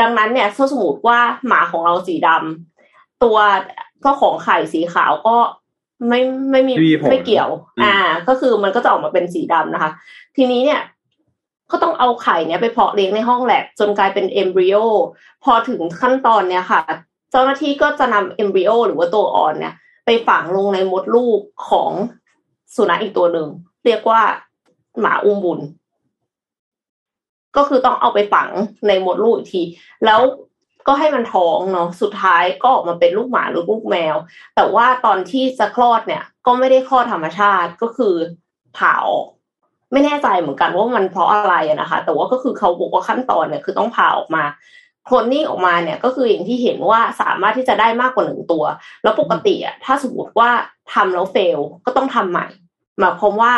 [0.00, 3.36] ดังนั้นเนี่ยถ้าสมมติว่าหมาของเราสีดำตัว
[4.02, 5.36] เจ้าของไข่สีขาวก็
[6.08, 6.74] ไม่ไม่มี
[7.10, 7.48] ไม่เกี่ยว
[7.84, 7.96] อ่า
[8.28, 9.90] ก็คือมันก็จะออกมาเป็นสีดำนะคะ
[10.36, 10.80] ทีนี้เนี่ย
[11.70, 14.76] ก็ต้องเอาไข่เนี้ยไปเพาะเลี้ยงในห้องแลบจนกลายเป็นเอมบริโอ
[15.44, 16.80] พอถึงขั้นตอนเนี้ยค่ะ
[17.30, 21.90] เจ้าหน้าที่ก็จะนำเอมบริโอหรือว่าตัวอ่อนเนี่ย ไปฝังลงในมดลูกของ
[22.74, 23.48] สุนัขอีกตัวหนึ่ง
[23.84, 24.22] เรียกว่า
[25.00, 25.60] หมาอุ้มบุญ
[27.56, 28.48] ก็คือต้องเอาไปฝัง
[28.86, 29.62] ในมดลูกอีกที
[30.04, 30.20] แล้ว
[30.86, 34.16] ก็ให้มันท้องเนาะสุดท้ายก็ออกมาเป็นลูกหมาหรือลูกแมว
[34.56, 38.14] แต่ว่าตอนที่จะคลอดเนี่ย ก็ไม่ได้คลอดธรรมชาติก็คือ
[38.76, 39.26] ผ่าออก
[39.92, 44.44] ไม่แน่ใจเหมือนกันว่ามันเพราะอะไรนะคะ แต่ว่าก็คือเขาบอกว่าขั้นตอนเนี่ยคือต้องผ่าออกมา
[45.06, 48.64] โคลนนิ่งออกมาเนี่ยก็คืออย่างที่เห็นว่าสามารถที่จะได้มากกว่าหนึ่งตัว
[49.02, 50.50] แล้วปกติอะถ้าสมมติว่า
[50.92, 52.46] ทำแล้วเฟลก็ต้องทำใหม่
[52.98, 53.54] หมายความว่า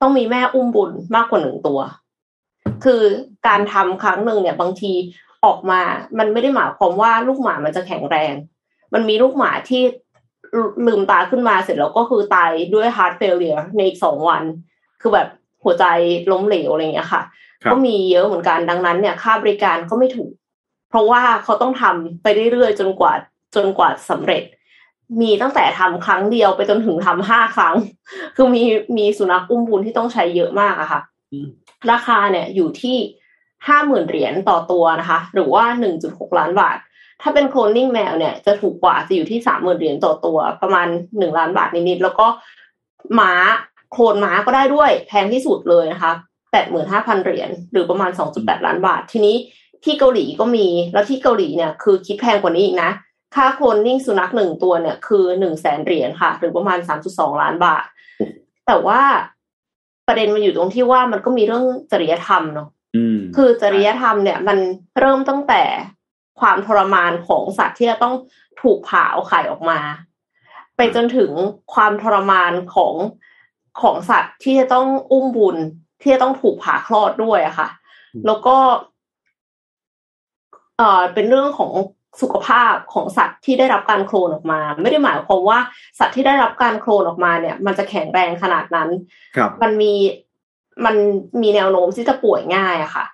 [0.00, 1.80] ต้องมีแม่อุ้มบุญมากกว่าหนึ่งตัว
[2.84, 3.02] คือ
[3.46, 4.92] การทำครั้งหนึ่งเนี่ยบางที
[5.44, 5.80] ออกมา
[6.18, 8.34] มันไม่ได้หมายความว่าลูกหมามันจะแข็งแรง
[8.94, 9.82] มันมีลูกหมาที่
[10.86, 14.42] ลืมตาขึ้นมาเสร็จแล้วก็คือตายด้วย heart failure ในอีกสองวัน
[15.00, 15.28] คือแบบ
[15.64, 15.84] หัวใจ
[16.32, 17.22] ล้มเหลวอะไรเงี้ยค่ะ
[17.70, 20.30] ก็มีเยอะเหมือนกันดังนั้นเนี่ย ค่าบริการก็ไม่ถูก
[20.92, 23.12] เพราะว่าเขาต้องทำไปเรื่อยๆจนกว่า
[23.54, 24.42] จนกว่าสำเร็จ
[25.20, 27.74] มีตั้งแต่ทำครั้งเดียวไปจนถึงทำห้าครั้ง
[28.36, 28.62] คือมี
[28.96, 31.00] มีสุนัขอุ้มบุญที่ต้องใช้เยอะมากอะค่ะ
[31.90, 32.96] ราคาเนี่ยอยู่ที่
[33.68, 36.78] ห้าหมื่นเหรียญต่อตัวนะคะ หรือว่าหนึ่งจุดหกล้านบาท
[37.22, 40.86] ถ้าเป็นโคลนนิ่งแมวเนี่ยจะถูกกว่าจะอยู่ที่สามหมื่นเหรียญต่อตัว ประมาณ
[41.18, 42.26] หนึ่งล้านบาทนิดๆแล้วก็
[43.14, 43.32] หมา
[43.92, 46.12] โคลนม้าก็ได้ด้วยแพงที่สุดเลยนะคะ
[46.52, 49.36] แปดหมื่นห้าพันเหรียญหรือประมาณสองจุดแปดล้านบาท ทีนี้
[49.84, 52.90] ที่เกาหลีก็มี แล้วที่เกาหลีเนี่ยคือคิดแพงกว่านี้อีกนะ
[53.34, 57.84] ค่าโคลนนิ่งสุนัขหนึ่งตัวเนี่ยคือหนึ่งแสนเหรียญค่ะ หรือประมาณสามจุดสองล้านบาท
[58.66, 59.00] แต่ว่า
[60.06, 62.68] ประเด็นมันอยู่ตรงที่ว่ามันก็มีเรื่องจริยธรรมเนาะ
[63.36, 64.58] คือจริยธรรมเนี่ย มัน
[65.00, 65.62] เริ่มตั้งแต่
[66.40, 68.14] ความทรมานของสัตว์ที่จะต้อง
[68.62, 69.78] ถูกผ่าเอาไข่ออกมา
[70.76, 71.30] ไปจนถึง
[71.74, 72.94] ความทรมานของ
[73.80, 75.56] ของสัตว์ที่จะต้องอุ้มบุญ
[76.00, 77.68] ที่จะต้องถูกผ่าคลอดด้วยอะค่ะ
[78.26, 78.56] แล้วก็
[78.91, 81.72] เอ่อเป็นเรื่องของ
[82.20, 85.58] สุขภาพของสัตว์ที่ได้รับการโคลนออกมา ไม่ได้หมายความว่า
[85.98, 88.88] สัตว์ที่ได้รับการโคลนออกมาเนี่ย มันจะแข็งแรงขนาดนั้น
[89.36, 89.92] ครับมันมี
[90.84, 90.96] มัน
[91.42, 93.04] มีแนวโน้มที่จะป่วยง่ายอะค่ะ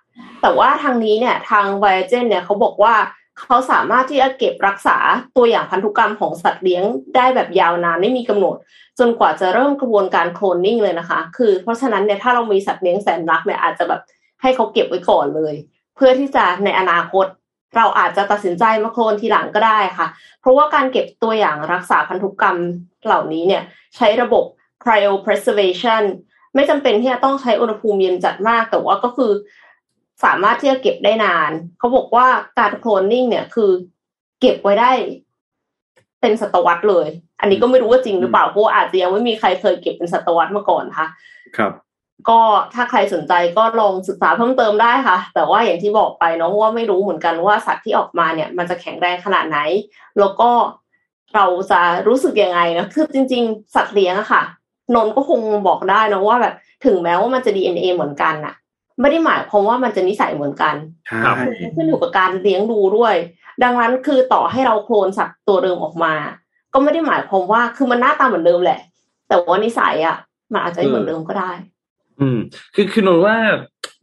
[0.42, 2.94] แต่ว่าทางนี้เนี่ยทางไวเจนเนี่ยเขาบอกว่า
[3.40, 4.96] เขาสามารถที่จะเก็บรักษา
[5.36, 6.82] ตัวอย่างพันธุกรรมของสัตว์เลี้ยง
[7.16, 8.56] ได้แบบยาวนานไม่มีกำหนด
[8.98, 14.00] จนกว่าจะเริ่มกระบวนการโคลนนิ่งเลยนะคะ คือเพราะฉะนั้นเนี่ยถ้าเรามีสัตว์เลี้ยงแสนรักเนี่ยอาจจะแบบ
[14.42, 15.54] ให้เขาเก็บไว้ก่อนเลย
[15.96, 17.26] เพื่อที่จะในอนาคต
[17.76, 20.06] เราอาจจะตัดสินใจมาโคลนทีหลังก็ได้ค่ะ
[20.40, 22.58] เพราะว่าการเก็บตัวอย่างรักษาพันธุกรรม
[23.04, 23.62] เหล่านี้เนี่ย
[23.96, 24.44] ใช้ระบบ
[24.84, 26.02] cryopreservation
[26.54, 29.32] ไม่จำเป็นที่จะต้องใช้อุณหภูมิเย็นจัดมาก แต่ว่าก็คือ
[30.24, 32.26] สามารถที่จะเก็บได้นาน เขาบอกว่า
[32.58, 33.70] การโคลนนิ่งเนี่ยคือ
[34.40, 34.92] เก็บไว้ได้
[36.20, 37.08] เป็นศตวรรษเลย
[37.40, 41.06] อันนี้ก็ไม่รู้ว่าจริงหรือเปล่าเพราะว่าอาจจะยังไม่มีใครเคยเก็บเป็นศตวรรษมาก่อนค่ะ
[41.56, 41.72] ครับ
[42.28, 42.40] ก็
[42.74, 49.58] ถ้าใครสนใจก็ลองศึกษาเพิ่มเติมได้ค่ะ แต่ว่าอย่างที่บอกไปเนาะว่าไม่รู้เหมือนกันว่าสัตว์ที่ออกมาเนี่ย มันจะแข็งแรงขนาดไหน
[50.18, 50.50] แล้วก็
[51.34, 54.42] เราจะรู้สึกยังไงนะคือจริง ๆ สัตว์เลี้ยงอะค่ะ
[54.94, 56.54] นนท์ก็คงบอกได้นะว่าแบบ
[56.84, 58.54] ถึงแม้ว่ามันจะ DNA เหมือนกันน่ะ
[59.00, 60.74] ไม่ได้หมายความว่ามันจะนิสัยเหมือนกัน
[61.06, 61.36] ใช่ครับ
[61.76, 63.14] ขึ้นอยู่กับการเลี้ยงดูด้วย
[63.62, 66.14] ดังนั้นคือต่อให้เราโคลนสัตว์ตัวเดิมออกมา
[66.72, 68.80] ก็ไม่ได้หมายความว่าคือมันหน้าตาเหมือนเดิมแหละ
[69.28, 70.16] แต่ว่านิสัยอะ
[70.52, 71.50] มันอาจจะไม่เหมือนเดิมก็ได้
[72.20, 72.38] อืม
[72.74, 73.36] คือคือนนว่า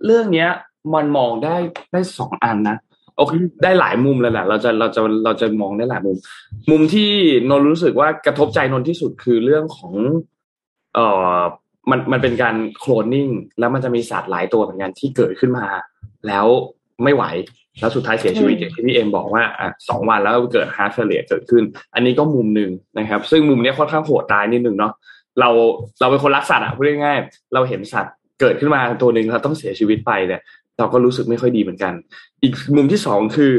[0.06, 0.50] เรื่องเนี้ย
[0.94, 1.56] มันมองได้
[1.92, 2.78] ได้สองอันนะ
[3.18, 3.32] โอเค
[3.64, 6.18] ได้หลายมุมเลยแหละเราจะเราจะเราจะมองได้หลายมุม
[6.70, 7.12] มุมที่
[7.50, 9.94] นนท์รู้สึกว่ากระทบใจนนท์ที่สุดคือเรื่องของ
[10.96, 11.40] เอ่อ
[11.90, 13.28] มันมันเป็นการโคลนนิ่ง
[13.60, 15.68] แล้วมันจะมีสัตว์หลายตัวเหมือนกันที่เกิดขึ้นมา
[16.28, 16.46] แล้ว
[17.04, 17.24] ไม่ไหว
[17.80, 24.94] แล้วสุดท้ายเสียชีวิตอย่างที่พี่เอ็มบอกว่าอะสองวันแล้วเกิด heart failure เกิดขึ้น อันนี้ก็มุมหนึ่งนะครับ ซึ่งมุมนี้ค่อนข้างโหดตายนิดนึงเนาะ
[25.40, 25.50] เรา
[26.00, 30.42] เราเป็นคนรักสัตว์อะพูดง่ายๆเราเห็นสัตว์เกิดขึ้นมาตัวหนึ่งเราต้องเสียชีวิตไปเนี่ย
[30.78, 31.94] เราก็รู้สึกไม่ค่อยดีเหมือนกัน
[32.42, 33.52] อีกมุมที่สองคือ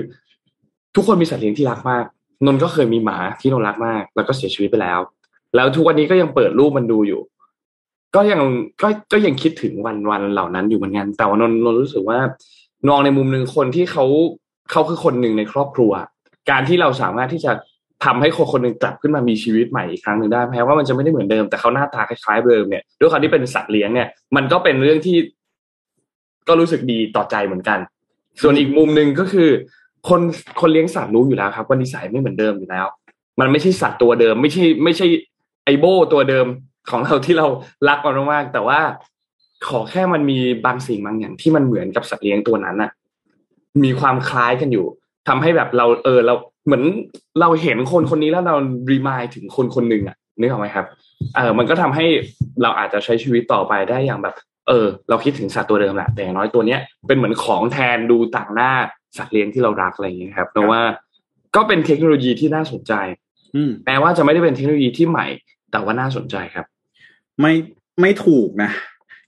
[0.94, 2.04] ทุกคนมีสัตว์เลี้ยงที่รักมาก
[2.46, 5.00] นนก็เคยมีหมาที่นนรักมาก แล้วก็เสียชีวิตไปแล้ว
[5.54, 7.20] แล้วทุกวันนี้ก็ยังเปิดรูปมันดูอยู่
[8.14, 8.40] ก็ยัง
[8.82, 12.18] ก็ก็ยังคิดถึงวันวันเหล่านั้นอยู่เหมือนกันแต่ว่านนนนรู้สึกว่า
[12.88, 14.04] มองในมุมหนึ่งคนที่เขา
[14.70, 15.92] เขาคือคนหนึ่งในครอบครัว
[16.50, 17.52] การที่เราสามารถที่จะ
[18.06, 25.16] ทำให้คนคนหนึ่งกลับขึ้นมามีชีวิตใหม่อีกครั้งหนึ่งได้แม้ว่ามันจะไม่ได้เหมือนเดิมแต่เขาหน้าตาคล้ายๆเดิมเนี่ยด้วยความที่เป็นสัตว์เลี้ยงเนี่ยมันก็เป็นเรื่องที่
[26.48, 27.78] ก็รู้สึกดีต่อใจเหมือนกัน
[28.42, 29.48] ส่วนอีกมุมหนึ่งก็คือ
[30.08, 30.20] คน
[30.60, 32.86] คนเลี้ยงสัตว์รู้อยู่แล้วครับว่านิสัยไม่เหมือนเดิมอยู่แล้ว
[33.40, 35.06] มันไม่ใช่สัตว์ตัวเดิม ไม่ใช่ ไม่ใช่
[35.64, 36.46] ไอโบตัวเดิม
[36.90, 37.46] ของเราที่เรา
[37.88, 38.80] รักมันมากๆแต่ว่า
[39.68, 42.90] ขอแค่มันมีบางสิ่งบางอย่างที่มันเหมือนกับสัตว์เลี้ยงตัวนั้นน่ะ
[43.84, 44.86] มีความคล้ายกันอยู่
[45.28, 46.34] ทำให้แบบเราเออเรา
[46.66, 46.82] เหมือน
[47.40, 48.56] เราเห็นคนคนนี้แล้วเรา
[48.90, 50.86] รีมายถึงคนคนหนึ่งอะนึกออกไหมครับ
[51.36, 52.06] เออมันก็ทำให้
[52.62, 54.34] เราอาจจะใช้ชีวิตต่อไปได้อย่างแบบ
[54.68, 58.72] เออ เราคิดถึงสัตว์ตัวเดิมแหละแต่อย่างน้อยตัวเนี้ยเป็นเหมือนของแทนดูต่างหน้า
[59.16, 60.80] สัตว์เลี้ยงที่เรารักอะไรอย่างเงี้ยครับเพราะว่า
[61.56, 62.92] ก็เป็นเทคโนโลยีที่น่าสนใจ
[63.54, 65.26] อืมแม้ว่าจะไม่ได้เป็นเทคโนโลยีที่ใหม่
[65.72, 66.66] แต่ว่าน่าสนใจครับ
[67.40, 67.52] ไม่
[68.00, 68.70] ไม่ถูกนะ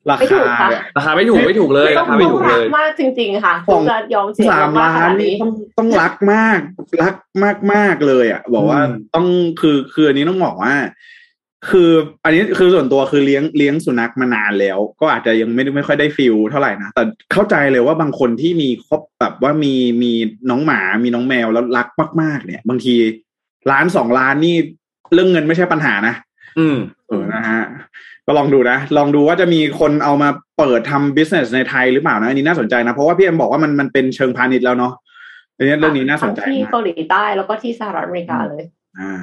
[0.09, 6.61] ราไม่ถูคากค่ะเนี่ยราคาไม่ถูกไม่ถูกเลยต้ราองคาไม่ถูกรัเลยมากจริง ๆ ค่ะขอถึงงจะยอมเสียสามมากขล้านนาดนี่นี้ต้องต้องรักมาก
[7.03, 9.27] รักมากมากๆเลย อะ บอกว่าอืมต้อง
[9.61, 10.75] คือคืออันนี้ต้องบอกว่า
[11.71, 11.91] คือ
[12.25, 20.13] อันนี้คือส่วนตัวคือเลี้ยงเลี้ยงสุนัขมานานแล้ว ก็อาจจะยังไม่ได้ไม่ค่อยได้ feel เท่าไหร่นะแต่เข้าใจเลยว่าบางคนที่มีครอบแบบว่ามีมี
[20.51, 21.89] น้องหมามีน้องแมวแล้วรัก
[22.23, 22.95] มาก ๆ เนี่ย บางที
[23.71, 24.57] ล้านสองล้านนี่
[25.13, 26.15] เรื่องเงินไม่ใช่ปัญหานะ
[26.59, 26.77] อืม
[27.09, 27.63] เออนะฮะ
[28.29, 34.93] ก็ลองดูนะ ลองดูว่าจะมีคนเอามาเปิดทำ business ในไทยหรือเปล่านะอันนี้น่าสนใจนะ เพราะว่าพี่เอ็มบอกว่ามันมันเป็นเชิงพาณิชย์แล้วเนาะ
[35.57, 38.63] อันนี้เรื่องนี้น่าสนใจทั้งที่มากเกาหลีใต้แล้วก็ที่สหรัฐอเมริกาเลย
[38.99, 39.21] อ่า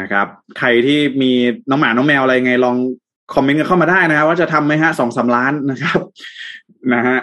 [0.00, 0.26] นะครับ
[0.58, 1.32] ใครที่มี
[1.70, 2.76] น้องหมาน้องแมวอะไรไงลอง
[3.34, 5.98] คอมเมนต์กันเข้ามาได้นะครับว่าจะทำไหมฮะสองสามล้านนะครับ
[6.94, 7.18] นะฮะ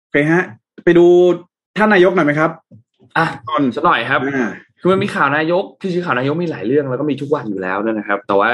[0.00, 0.42] โอเคฮะ
[0.84, 1.06] ไปดู
[1.76, 2.50] ท่านนายกหน่อยไหมครับ
[3.18, 4.50] อะต้นสักหน่อยครับอ่า
[4.80, 8.50] คือมันมีข่าวนายกที่ชื่อข่าวนายกมีหลายเรื่องแล้วก็มีทุกวันอยู่แล้วนะครับ แต่ว่า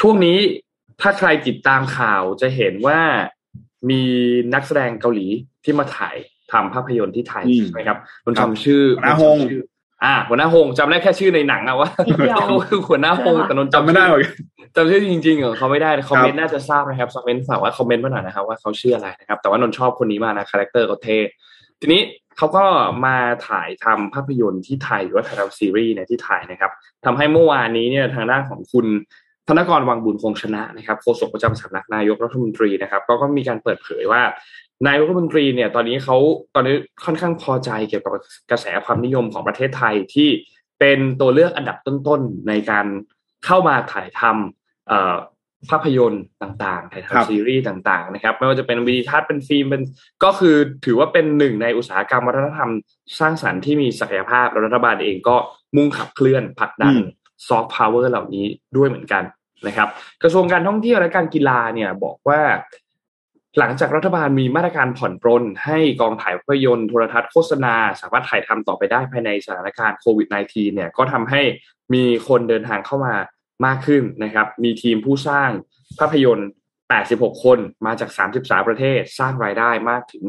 [0.00, 0.38] ช่วงนี้
[1.00, 3.00] ถ้าใครติดตามข่าวจะเห็นว่า
[3.90, 4.02] มี
[4.54, 5.26] นักแสดงเกาหลี
[5.64, 6.16] ที่มาถ่าย
[6.52, 9.62] ทำภาพยนตร์ที่ไทยอืมใช่ไหมครับนนท์จำชื่อหัวหน้าฮงจำชื่อ
[10.04, 14.34] อ่า หัวหน้าฮงจำได้แค่ชื่อในหนังอะว่านิดเดียวว่าคือหัวหน้าฮงแต่นนท์จำไม่ได้เหมือนกัน
[14.76, 21.18] จำชื่อจริงๆของเขาไม่ได้คอมเมนต์น่าจะทราบนะครับคอมเมนต์ฝากว่าคอมเมนต์มาหน่อยนะครับว่าเขาชื่ออะไรนะครับ แต่ว่านนท์ชอบคนนี้มากนะ character เขาเท่
[21.80, 22.00] ทีนี้
[22.36, 22.64] เขาก็
[23.06, 23.16] มา
[23.48, 26.70] ถ่ายทำภาพยนตร์ที่ไทยหรือว่าถ่ายทำซีรีส์เนี่ยที่ไทยนะครับ
[27.04, 28.86] ทำให้เมื่อวานนี้เนี่ยทางด้านของคุณ
[29.48, 34.22] ธนกรวังบุญคงชนะนะครับโฆษกประจำสำนักนายกรัฐมนตรีนะครับ ก็ก็มีการเปิดเผยว่า
[34.86, 36.16] นายกรัฐมนตรีเนี่ยตอนนี้เขา
[36.54, 38.12] ตอนนี้ค่อนข้างพอใจเกี่ยวกับ
[38.50, 40.28] กระแสความนิยมของประเทศไทยที่
[40.80, 42.86] เป็นตัวเลือกอันดับต้นๆในการ
[43.44, 49.82] เข้ามาถ่ายทำภาพยนตร์ต่างๆถ่ายทำซีรีส์ต่างๆนะครับ ไม่ว่าจะเป็นวิดีทัศน์เป็นฟิล์มเป็น
[50.24, 52.70] ก็คือถือว่าเป็นหนึ่งในอุตสาหกรรมวัฒนธรรม
[53.18, 55.36] สร้างสรรค์ที่มีศักยภาพแล้วรัฐบาลเองก็
[55.76, 56.94] มุ่งขับเคลื่อนผลักดัน
[57.48, 59.22] ซอฟต์พาวเวอร์เหล่านี้ด้วยเหมือนกัน
[59.66, 59.88] นะครับ
[60.22, 62.40] กระทรวงการท่องเที่ยวและการกีฬาเนี่ยบอกว่า
[63.58, 71.42] หลังจากรัฐบาลมีมาตรการผ่อนปรนให้กองถ่ายภาพยนตร์โทรทัศน์โฆษณา สามารถถ่ายทำต่อไปได้ภายในสถานการณ์โควิด -19 เนี่ยก็ทำให้
[71.94, 73.14] มีคนเดินทางเข้ามา
[73.66, 75.50] มากขึ้นนะครับ มีทีมผู้สร้าง
[75.98, 76.48] ภาพยนตร์
[76.96, 80.24] 86 คนมาจาก 33 ประเทศสร้างรายได้มากถึง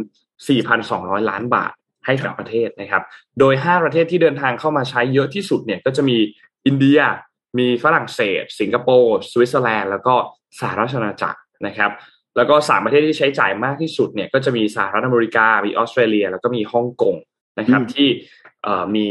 [0.63, 1.71] 4,200 ล้านบาท
[2.05, 3.03] ให้กับประเทศนะครับ
[3.39, 6.17] โดย 5 ประเทศที่เดินทางเข้ามาใช้เยอะที่สุดเนี่ยก็จะมี
[6.65, 6.99] อินเดีย
[7.60, 10.15] มีฝรั่งเศส สิงคโปร์สวิตเซอร์แลนด์แล้วก็
[10.60, 11.91] สหราชอาณาจักรนะครับ
[12.38, 17.15] แล้วก็สามประเทศที่ใช้จ่ายมากที่สุดเนี่ยก็จะมีสหรัฐอเมริกา มีออสเตรเลีย แล้วก็มีฮ่องกง
[17.60, 18.08] นะครับที่
[18.96, 19.08] มี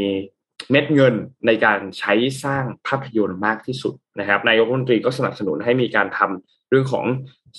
[0.71, 1.15] เม็ดเงิน
[1.47, 7.05] ในการใช้สร้างภาพยนตร์มากที่สุดนะครับนายกรัฐมนตรีก็สนับสนุนให้มีการทำเรื่องของ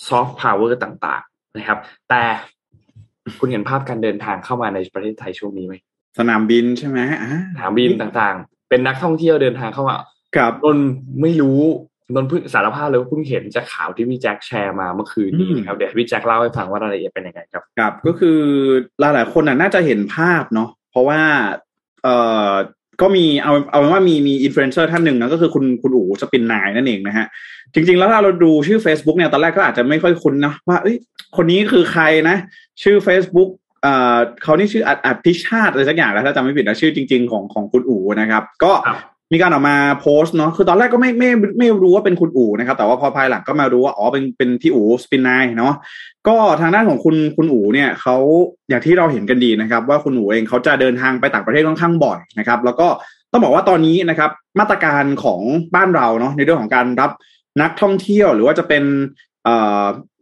[0.07, 2.23] ซอฟต์พาวเวอร์ต่าง ๆนะครับ แต่
[3.39, 5.75] คุณเห็นภาพการเดินทางเข้ามาในประเทศไทยช่วงนี้ไหม
[6.19, 6.99] สนามบินใช่ไหม
[7.55, 9.95] สนามบินต่างๆ เป็นนักท่องเที่ยวเดินทางเข้ามา
[10.37, 10.79] กับนนท์
[11.21, 11.61] ไม่รู้
[12.15, 18.39] นนท์เพิ่งสารภาพเลยว่าเพิ่งเห็นจากข่าวที่พี่แจ็คแชร์มาเมื่อคืนนี้ครับเดี๋ยวพี่แจ็คเล่าให้ฟังว่ารายละเอียดเป็นยังไงครับครับก็คือ
[18.99, 21.21] หลายๆคนน่าจะเห็นภาพเนาะเพราะว่า
[22.03, 22.15] เอ่
[22.49, 22.51] อ
[23.01, 27.25] ก็มีเอาเอาเป็นว่ามีมีอินฟลูเอนเซอร์ท่านหนึ่งนะก็คือคุณคุณอู๋ Spin9นั่นเองนะฮะ
[27.73, 30.97] จริง ๆ แล้วถ้าเราดูชื่อ Facebook เนี่ยตอนแรกก็อาจจะไม่ค่อยคุ้นนะว่าเอ้ย
[31.35, 32.35] คนนี้คือใครนะ
[32.83, 33.49] ชื่อ Facebook
[33.81, 38.71] เอ่อเขานี่ชื่ออัดพิชาติอะไรสักอย่างแล้วถ้าจำไม่ผิดนะชื่อจริง ๆ ของของคุณอู๋นะครับ ก็
[39.31, 45.73] มีการออกมาโพสต์เนาะคือตอนแรกก็ไม่ไม่ไม่รู้ว่าเป็นคุณอู๋นะครับ แต่ว่าพอภายหลังก็มารู้ว่าอ๋อเป็นเป็นพี่อู๋สปินนายเนาะ
[46.27, 48.17] ก็ทางด้านของคุณคุณอู๋เนี่ยเขา
[48.69, 52.87] อย่างที่เราเห็นกันดีนะครับ ว่าคุณอู๋เองเขาจะเดินทางไปต่างประเทศค่อนข้างบ่อยนะครับ แล้วก็
[53.31, 55.41] ต้องบอกว่าตอนนี้นะครับ มาตรการของ
[55.75, 57.11] บ้านเราเนาะในเรื่องของการรับ
[57.61, 58.83] นักท่องเที่ยวหรือว่าจะเป็น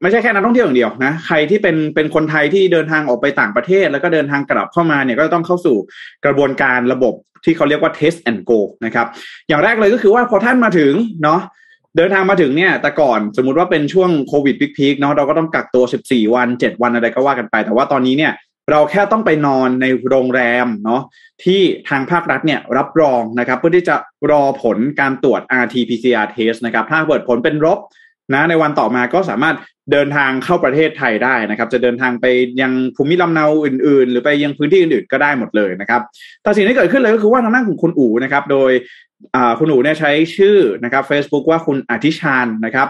[0.06, 5.78] ไม่ใช่แค่นักท่องเที่ยวอย่างเดียวนะใครที่เป็นเป็นคนไทยที่เดินทางออกไปต่างประเทศ แล้วก็เดินทางกลับเข้ามาเนี่ยก็ต้องเข้าสู่
[6.26, 7.14] กระบวนการระบบ
[7.46, 9.08] ที่เขาเรียกว่า test and go นะครับ
[9.48, 11.42] อย่างแรกเลยก็คือว่าพอท่านมาถึงเนาะ
[11.98, 18.34] เดินทางมาถึงเนี่ยแต่ก่อนสมมุติว่าเป็นช่วงโควิดพีคๆเนาะเราก็ต้องกักตัว 14 วัน 7 วันอะไรก็ว่ากันไป แต่ว่าตอนนี้เนี่ย
[18.72, 21.02] เราแค่ต้องไปนอนในโรงแรมเนาะ
[21.44, 23.96] ที่ทางภาครัฐเนี่ยรับรองนะครับ เพื่อที่จะ
[24.32, 27.80] รอผลการตรวจ rt-pcr test นะครับ ถ้าเกิดผลเป็นลบ
[28.34, 29.56] นะในวันต่อมาก็สามารถ
[29.92, 32.26] เดินทางเข้าประเทศไทยได้นะครับ จะเดินทางไป
[32.62, 36.02] ยังภูมิลำเนาอื่น ๆ หรือไปยังพื้นที่อื่นๆก็ได้หมดเลยนะครับ
[36.44, 38.72] แต่สิ่งที่เกิดขึ้นเลยก็คือว่าทางด้านของคุณอู๋นะครับ โดย
[39.60, 42.88] คุณอู๋เนี่ยใช้ชื่อนะครับ Facebook ว่าคุณอธิชานนะครับ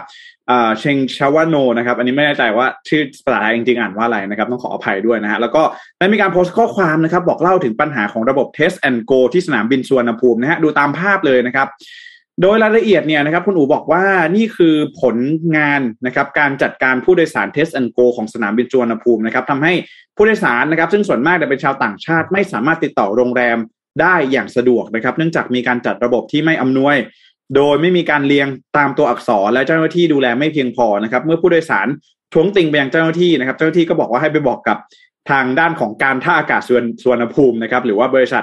[0.48, 5.62] เชงชาวโนนะครับ อันนี้ไม่แน่ใจว่าชื่อภาษาไทยจริงๆอ่านว่าอะไรนะครับ ต้องขออภัยด้วยนะฮะแล้วก็
[5.98, 11.68] ได้มีการโพสต์ข้อความนะครับ บอกเล่าถึงปัญหาของระบบ Test and Go ที่สนามบินสุวรรณภูมินะฮะดูตามภาพเลยนะครับ
[12.42, 14.04] โดยรายละเอียดเนี่ยนะครับคุณอู๋บอกว่า
[14.36, 15.16] นี่คือผล
[15.56, 19.72] งานนะครับการจัดการผู้โดยสาร Test and Go ของสนามบินสุวรรณภูมินะครับทำให้
[20.16, 23.58] ผู้โดยสารนะครับ ซึ่งส่วนมากจะเป็นชาวต่างชาติ ไม่สามารถติดต่อโรงแรม
[24.00, 26.96] ได้อย่างสะดวกนะครับ เนื่องจากมีการจัดระบบที่ไม่อำนวย
[27.56, 31.86] โดยไม่มีการเรียงตามตัวอักษรและเจ้าหน้าที่ดูแลไม่เพียงพอนะครับ เมื่อผู้โดยสาร
[32.32, 34.76] ท้วงติงไปยังเจ้าหน้าที่นะครับ เจ้าหน้าที่ก็บอกว่าให้ไปบอกกับ
[35.30, 36.62] ทางด้านของการท่าอากาศ
[37.04, 38.42] ส่วนภูมินะครับ หรือว่าบริษัท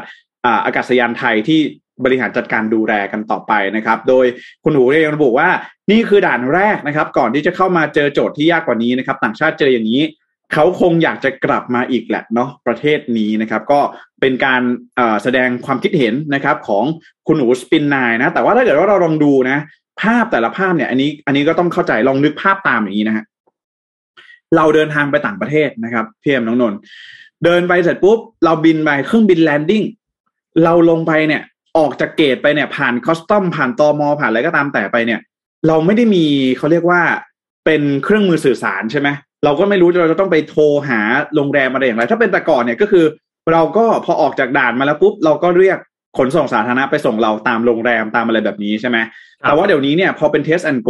[0.66, 1.60] อากาศยานไทยที่
[2.06, 4.26] บริหารจัดการดูแลกันต่อไปนะครับ โดย
[4.64, 5.50] คุณหูเองระบุว่า
[5.92, 10.02] นี่คือด่านแรกนะครับ ก่อนที่จะเข้ามาเจอโจทย์ที่ยากกว่านี้นะครับ ต่างชาติเจออย่างนี้
[10.54, 13.80] เขาคงอยากจะกลับมาอีกแหละเนาะประเทศนี้นะครับ ก็
[14.22, 14.62] เป็นการ
[15.24, 16.84] แสดงความคิดเห็นนะครับของ
[17.28, 19.58] คุณหูสปินนายนะ แต่ว่าถ้าเกิดว่าเราลองดูนะ
[20.02, 23.26] ภาพแต่ละภาพเนี่ย อันนี้อันนี้ก็ต้องเข้าใจลองนึกภาพตามอย่างนี้นะฮะ
[24.56, 26.80] เราเดินทางไปต่างประเทศนะครับพี่เอ็มน้องนนท์
[27.44, 29.84] เดินไปเสร็จปุ๊บเราบินไปเครื่องบิน landing
[30.64, 31.42] เราลงไปเนี่ย
[31.78, 35.20] ออกจาก gate ไปเนี่ย ผ่าน custom ผ่านตอมอผ่านอะไรก็ตามแต่ไปเนี่ย
[35.68, 36.26] เราไม่ได้มี
[36.58, 37.02] เขาเรียกว่า
[37.66, 39.10] เป็นเครื่องมือสื่อสารใช่ไหม
[39.46, 41.00] เราก็ไม่รู้เราจะต้องไปโทรหา
[41.36, 43.06] โรงแรมอะไรอย่างไร ถ้าเป็นแต่ก่อนเนี่ยก็คือ
[43.52, 45.78] เราก็พอออกจากด่านมาแล้วปุ๊บเราก็เรียก
[46.18, 48.98] ขนส่งสาธารณะไปส่งเราตามโรงแรมตามอะไรแบบนี้ใช่ไหม
[49.42, 50.90] แต่ว่าเดี๋ยวนี้เนี่ยพอเป็น Test and Go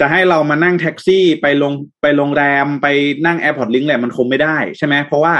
[0.00, 2.86] จะให้เรามานั่งแท็กซี่ไปลงไปโรงแรมไป
[3.26, 5.34] นั่งแอร์พอร์ตลิงก์แหละมันคงไม่ได้ใช่ไหมเพราะว่า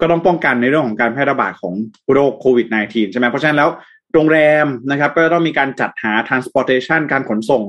[0.00, 1.74] ก็ต้องป้องกันในเรื่องของการแพร่ระบาดของ
[2.12, 3.70] โรคโควิด -19 ใช่ไหมเพราะฉะนั้นแล้ว
[4.14, 7.62] โรงแรมนะครับ ก็ต้องมีการจัดหา transportation การขนส่ง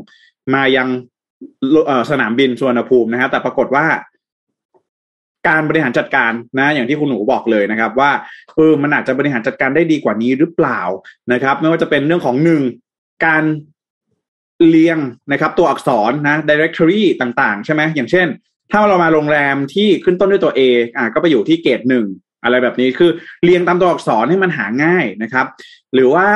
[0.53, 0.88] มายัง
[2.12, 3.86] สนามบินสุวรรณภูมินะฮะแต่ปรากฏว่า
[5.47, 8.12] การบริหารจัดการนะ อย่างที่คุณหนูบอกเลยนะครับ ว่า
[8.55, 10.79] เออมันอาจจะบริหารจัดการได้ดีกว่านี้หรือเปล่า
[11.34, 12.62] นะครับ ไม่ว่าจะเป็นเรื่องของหนึ่ง
[13.25, 13.43] การ
[14.67, 14.97] เรียง
[15.31, 18.27] นะครับ ตัวอักษรนะ directory ต่าง ๆ ใช่ไหมอย่างเช่น
[18.71, 20.62] ถ้าเรามาโรงแรมที่ขึ้นต้นด้วยตัว A
[20.97, 22.05] อ่าก็ไปอยู่ที่เกรดหนึ่ง
[22.45, 23.12] อะไรแบบนี้คือ
[23.43, 25.45] เรียงตามตัวอักษรให้มันหาง่ายนะครับ
[25.93, 26.27] หรือว่า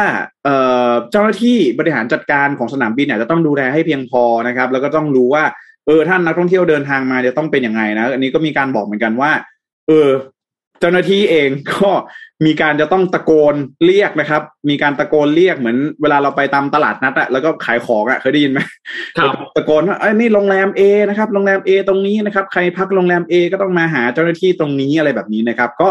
[0.44, 0.56] เอ่
[0.90, 5.44] อเจ้าหน้าที่บริหารจัดการของสนามบินเนี่ยจะต้องดูแลให้เพียงพอนะครับ แล้วก็ต้องรู้ว่า
[5.86, 9.32] เออท่านนักท่องเที่ยวเดินทางมาจะต้องเป็นยังไงนะอันนี้ก็มีการบอกเหมือนกันว่า
[9.88, 10.10] เออ
[10.80, 11.92] เจ้าหน้าที่เองก็
[12.46, 18.60] มีการจะต้องตะโกนเรียกนะครับ มีการตะโกนเรียกเหมือน เวลาเราไปตามตลาดนัดอะแล้วก็ขายของอะเคยได้ยินไหม
[19.18, 25.90] ครับตะโกนว่าไอ้ยนี่โรงแรม A นะครับโรงแรม A ตรงนี้นะครับ ใครพักโรงแรม A ก็ต้องมาหาเจ้าหน้าที่ตรงนี้อะไรแบบนี้นะครับ ก็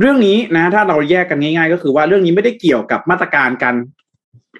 [0.00, 3.76] เรื่องนี้นะ ถ้าเราแยกกันง่าย ๆ ก็คือว่าเรื่องนี้ไม่ได้เกี่ยวกับมาตรการการ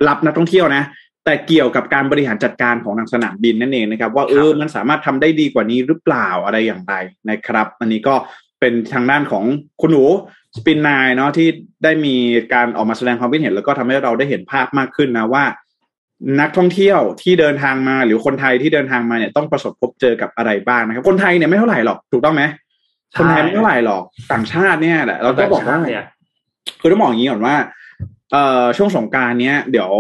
[0.09, 0.85] รับนักท่องเที่ยวนะ
[1.25, 6.95] แต่เกี่ยวกับการบริหารจัดการของทางสนามบินนั่นเองนะครับ ว่าเออมันสามารถทำได้ดีกว่านี้หรือเปล่าอะไรอย่างไร
[7.31, 8.15] นะครับ อันนี้ก็
[8.61, 9.45] เป็นทางด้านของ
[9.81, 10.05] คุณหนู
[10.57, 11.49] สปินนายเนาะที่
[11.85, 12.15] ได้มี
[12.53, 15.45] การออกมาแสดงความคิดเห็น แล้วก็ทำให้เราได้เห็นภาพมากขึ้นนะว่า
[16.41, 22.43] นักท่องเที่ยวที่เดินทางมาหรือคนไทยที่เดินทางมาเนี่ยต้องประสบพบเจอกับอะไรบ้างนะครับ คนไทยเนี่ยไม่เท่าไหร่หรอกถูกต้องไหม
[23.19, 26.07] คนไทยไม่เท่าไหร่หรอกต่างชาติเนี่ยแหละเราก็บอกว่าเนี่ย
[26.81, 27.57] คือต้องบอกอย่างนี้ก่อนว่า
[28.33, 29.91] เอ่อช่วงสงกรารเนี้ยเดี๋ยว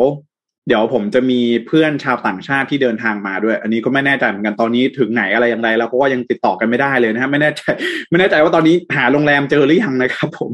[0.68, 7.62] เดี๋ยวผมจะมีเพื่อนชาวต่างชาติที่เดินทางมาด้วย อันนี้ก็ไม่แน่ใจเหมือนกันตอนนี้ถึงไหนอะไรอย่างไรเราก็ยังติดต่อกันไม่ได้เลยนะฮะไม่แน่ใจ
[8.10, 10.50] ไม่แน่ใจว่าตอนนี้หาโรงแรมเจอหรือยังนะครับผม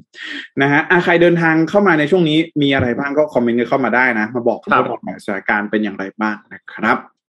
[0.62, 6.96] นะฮะอะใครเดินทางเข้ามาในช่วงนี้มีอะไรบ้างก็คอมเมนต์กันเข้ามาได้นะ มาบอกกันครับว่าบอกสถานการณ์เป็นอย่างไรบ้างนะครับ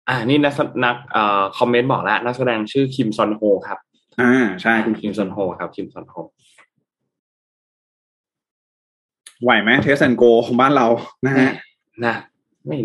[0.09, 3.79] อ่านี่นักแสนักเอ่อคอมเมนต์บอกแล้วนักแสดงชื่อคิมซอนโฮครับ
[4.21, 6.15] อ่าใช่คุณคิมซอนโฮครับคิมซอนโฮ
[9.43, 10.88] ไหวไหม Test and Go ของบ้านเรา
[11.25, 11.49] นะฮะ
[12.05, 12.15] นะ
[12.67, 12.80] ไม่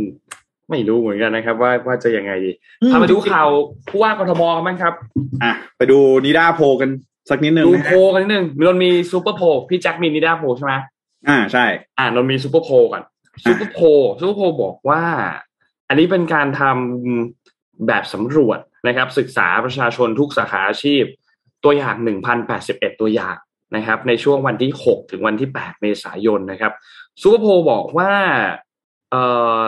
[0.71, 2.53] ไม่รู้เหมือนกันนะครับ ว่าว่าจะยังไงดี
[2.93, 3.49] พามาดูข่าว
[3.88, 4.95] ผู้ว่ากทมกันบ้างครับ
[5.43, 6.90] อะไปดูนิด้าโพลกัน
[7.31, 10.75] สักนิดนึงดูนะฮะโพลกันนิดนึงนนท์มีซูเปอร์โพลพี่แจ็คมีนิด้าโพลใช่ไหม
[11.29, 11.64] อ่าใช่
[11.99, 13.03] อ่านนท์มีซูเปอร์โพลก่อน
[13.45, 13.85] ซูเปอร์โพล
[14.19, 15.03] ซูเปอร์โพลบอกว่า
[15.88, 21.03] อันนี้เป็นการทำแบบสำรวจนะครับ ศึกษาประชาชนทุกสาขาอาชีพ
[21.64, 21.97] ตัวอย่าง
[22.49, 23.37] 1,081 ตัวอย่าง
[23.77, 26.73] นะครับ ในช่วงวันที่ 6 ถึงวันที่ 8 เมษายนนะครับ
[27.23, 28.12] ซูเปอร์โพลบอกว่า
[29.11, 29.23] เอ่
[29.64, 29.66] อ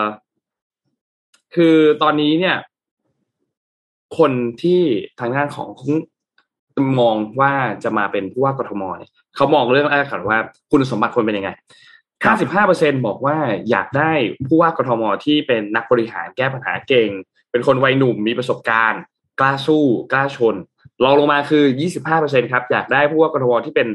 [1.55, 2.57] คือตอนนี้เนี่ย
[4.18, 4.83] คนที่
[5.20, 5.68] ทางด้านของ
[7.00, 7.52] มองว่า
[7.85, 10.38] จะมาเป็นผู้ว่ากทมเนี่ยเขามองเรื่องแรกก่อนว่า
[10.70, 11.50] คุณสมบัติควรเป็นยังไง
[12.26, 13.37] 55%บอกว่า
[13.70, 14.12] อยากได้
[14.46, 17.09] ผู้ว่ากทมที่เป็นนักบริหารแก้ปัญหาเก่ง
[17.50, 19.00] เป็นคนวัยหนุ่มมีประสบการณ์
[19.40, 20.55] กล้าสู้ กล้าชน
[21.05, 21.64] รองลงมาคือ
[22.09, 23.88] 25%ครับอยากได้ผู้ว่ากทมที่เป็น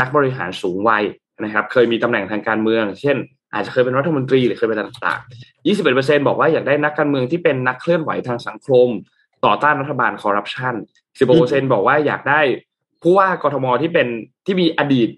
[0.00, 1.04] นักบริหารสูงวัย
[1.40, 3.16] นะครับ เคยมีตำแหน่งทางการเมือง เช่น
[3.54, 8.88] อาจจะเคยเป็นรัฐมนตรีหรือเคยเป็นอะไรต่างๆ21%บอกว่าอยากได้นักการเมืองที่เป็นนักเคลื่อนไหวทางสังคม
[9.44, 10.74] ต่อต้านรัฐบาลคอร์รัปชัน
[11.22, 12.40] 16%บอกว่าอยากได้
[13.02, 14.08] ผู้ว่ากทมที่เป็น
[14.46, 15.10] ที่มีอดีต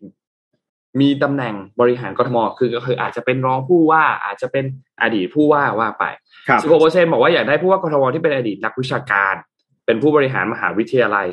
[1.01, 4.65] มีตำแหน่งบริหารกทมคือก็คืออาจจะเป็นรองผู้ว่าอาจจะเป็น
[5.03, 6.05] อดีตผู้ว่าว่าไป
[6.49, 9.35] ครับ16%บอกว่าอยากได้ผู้ว่ากทมที่เป็นอดีตนักวิชาการ
[9.87, 11.27] เป็นผู้บริหารมหาวิทยาลัย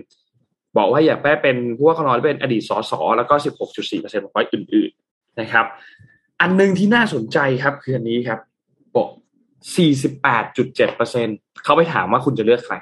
[0.00, 5.66] 14%บอกว่าอยากได้เป็นผู้ว่ากทมที่เป็นอดีตสสแล้วก็16.4%บอกว่าอื่น ๆนะครับ
[6.40, 8.38] อันหนึ่งที่น่าสนใจครับ คืออันนี้ครับ
[8.96, 9.08] บอก
[10.36, 12.74] 48.7%เขาไปถามว่าคุณจะเลือกใคร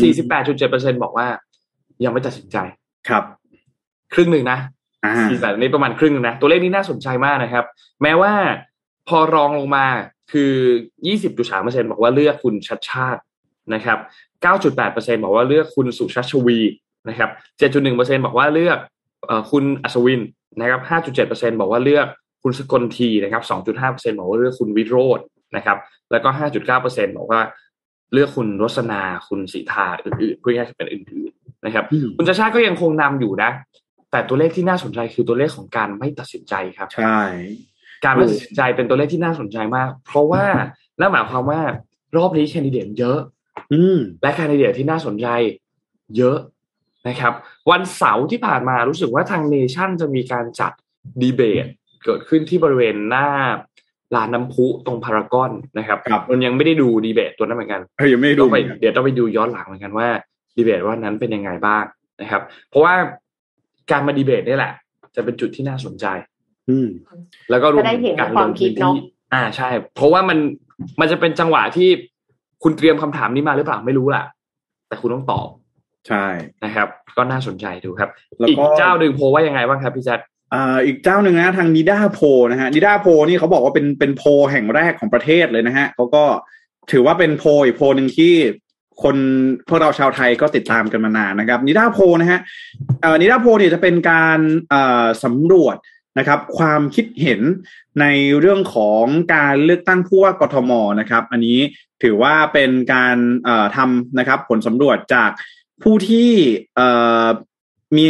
[0.00, 1.26] 48.7%บอกว่า
[2.04, 2.56] ยังไม่ตัดสินใจ
[3.08, 3.24] ครับ
[4.14, 4.58] ครึ่งหนึ่งนะ
[5.04, 7.64] อ่าสี่แสนนี้ประมาณครึ่งหนึ่งนะ ตัวเลขนี้น่าสนใจมากนะครับ
[8.02, 8.32] แม้ว่า
[9.08, 9.86] พอรองลงมา
[10.32, 10.52] คือ
[11.20, 13.20] 20.3%บอกว่าเลือกคุณชัดชาติ
[13.74, 13.98] นะครับ
[14.44, 16.58] 9.8%บอกว่าเลือกคุณสุชาติชวี
[17.08, 17.30] นะครับ
[17.72, 18.78] 7.1%บอกว่าเลือก
[19.26, 20.20] เอ่อคุณอัศวิน
[20.60, 20.80] นะครับ
[21.16, 22.06] 5.7%บอกว่าเลือก
[22.42, 23.42] คุณสกลทีนะครับ
[23.80, 25.78] 2.5%บอกว่าเลือกคุณวิโรจน์นะครับ
[26.10, 26.28] แล้วก็
[26.72, 27.40] 5.9%บอกว่า
[28.12, 33.50] เลือกคุณรสนา คุณสีทาอื่นๆเพื่อให้เป็นอื่นๆนะครับอืมคุณชาชาติก็ยังคงนำอยู่นะ
[34.10, 37.20] แต่ตัวเลขที่น่าสนใจคือตัวเลขของการไม่ตัดสินใจครับ ใช่
[38.04, 40.44] การไม่ตัดสินใจเป็นตัวเลขที่น่าสนใจมาก เพราะว่า
[41.00, 41.60] นั่นหมายความว่า
[42.16, 43.18] รอบนี้แคนดิเดตเยอะ
[43.72, 45.28] อืมและแคนดิเดตที่น่าสนใจ
[46.16, 46.38] เยอะ
[47.08, 47.32] นะครับ
[47.70, 50.72] วันเสาร์ที่ผ่านมารู้สึกว่าทางเนชั่นจะมีการจัด
[51.22, 51.66] ดีเบต
[52.04, 53.26] เกิดขึ้นที่บริเวณหน้า
[54.14, 60.08] ลานน้ำพุตรงพารากอนนะครับครับมันยังไม่ได้ดูดีเบตตัวนั้นเหมือนกันเฮ้ยยังไม่ได้ดูต้องไปเหมือนกันเดี๋ยวต้องไปดูย้อนหลังเหมือนกันว่า
[60.56, 61.84] ดีเบตว่านั้นเป็นยังไงบ้าง
[62.20, 62.94] นะครับ เพราะว่า
[63.90, 64.72] การมาดีเบตนี่แหละ
[65.16, 66.06] จะเป็นจุดที่น่าสนใจ
[66.70, 66.88] อืม
[67.50, 69.02] แล้วก็รวมจะได้เห็นถึงการคลวามงคิพื้ดนเนอะที่
[69.34, 70.38] อ่าใช่ เพราะว่ามัน
[71.00, 71.88] มันจะเป็นจังหวะที่
[72.62, 74.24] คุณเตรียมคำถามนี้มาหรือเปล่าไม่รู้แหละ
[74.88, 75.48] แต่คุณต้องตอบ
[76.08, 76.26] ใช่
[76.64, 80.20] นะครับ ก็น่าสนใจดูครับแล้วอีกก็เจ้าหนึ่งโพลว่ายังไงบ้างครับพี่แจ๊ด
[80.54, 86.24] อ่าอีกเจ้าหนึ่งนะทางนิด้าโพนะฮะนิด้าโพนี่เขาบอกว่าเป็นเป็นโพแห่งแรกของประเทศเลยนะฮะเขาก็
[86.92, 88.34] ถือว่าเป็นโพอีกโพหนึ่งที่
[89.02, 89.16] คน
[89.68, 92.40] พวกเราชาวไทยก็ติดตามกันมานานนะครับนิด้าโพนะฮะ
[93.02, 94.38] เอ่อนิด้าโพเนี่ยจะเป็นการ
[94.70, 95.76] เอ่อสำรวจ
[96.18, 97.40] นะครับ ความคิดเห็น
[98.00, 98.06] ใน
[98.40, 101.58] เรื่องของการเลือกตั้งผู้ว่ากทมนะครับ อันนี้
[102.02, 103.16] ถือว่าเป็นการ
[103.76, 105.30] ทำนะครับ ผลสำรวจจาก
[105.82, 106.30] ผู้ที่
[107.98, 108.08] มี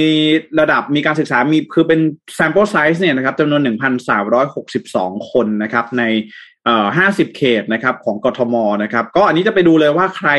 [0.60, 2.00] ระดับมีการศึกษามีคือเป็น
[2.38, 3.62] sample size เนี่ยนะครับจำนวน
[4.46, 6.02] 1,362 คนนะครับใน
[6.70, 10.30] 50 เขตนะครับของกทมนะครับ ก็อันนี้จะไปดูเลยว่าใคร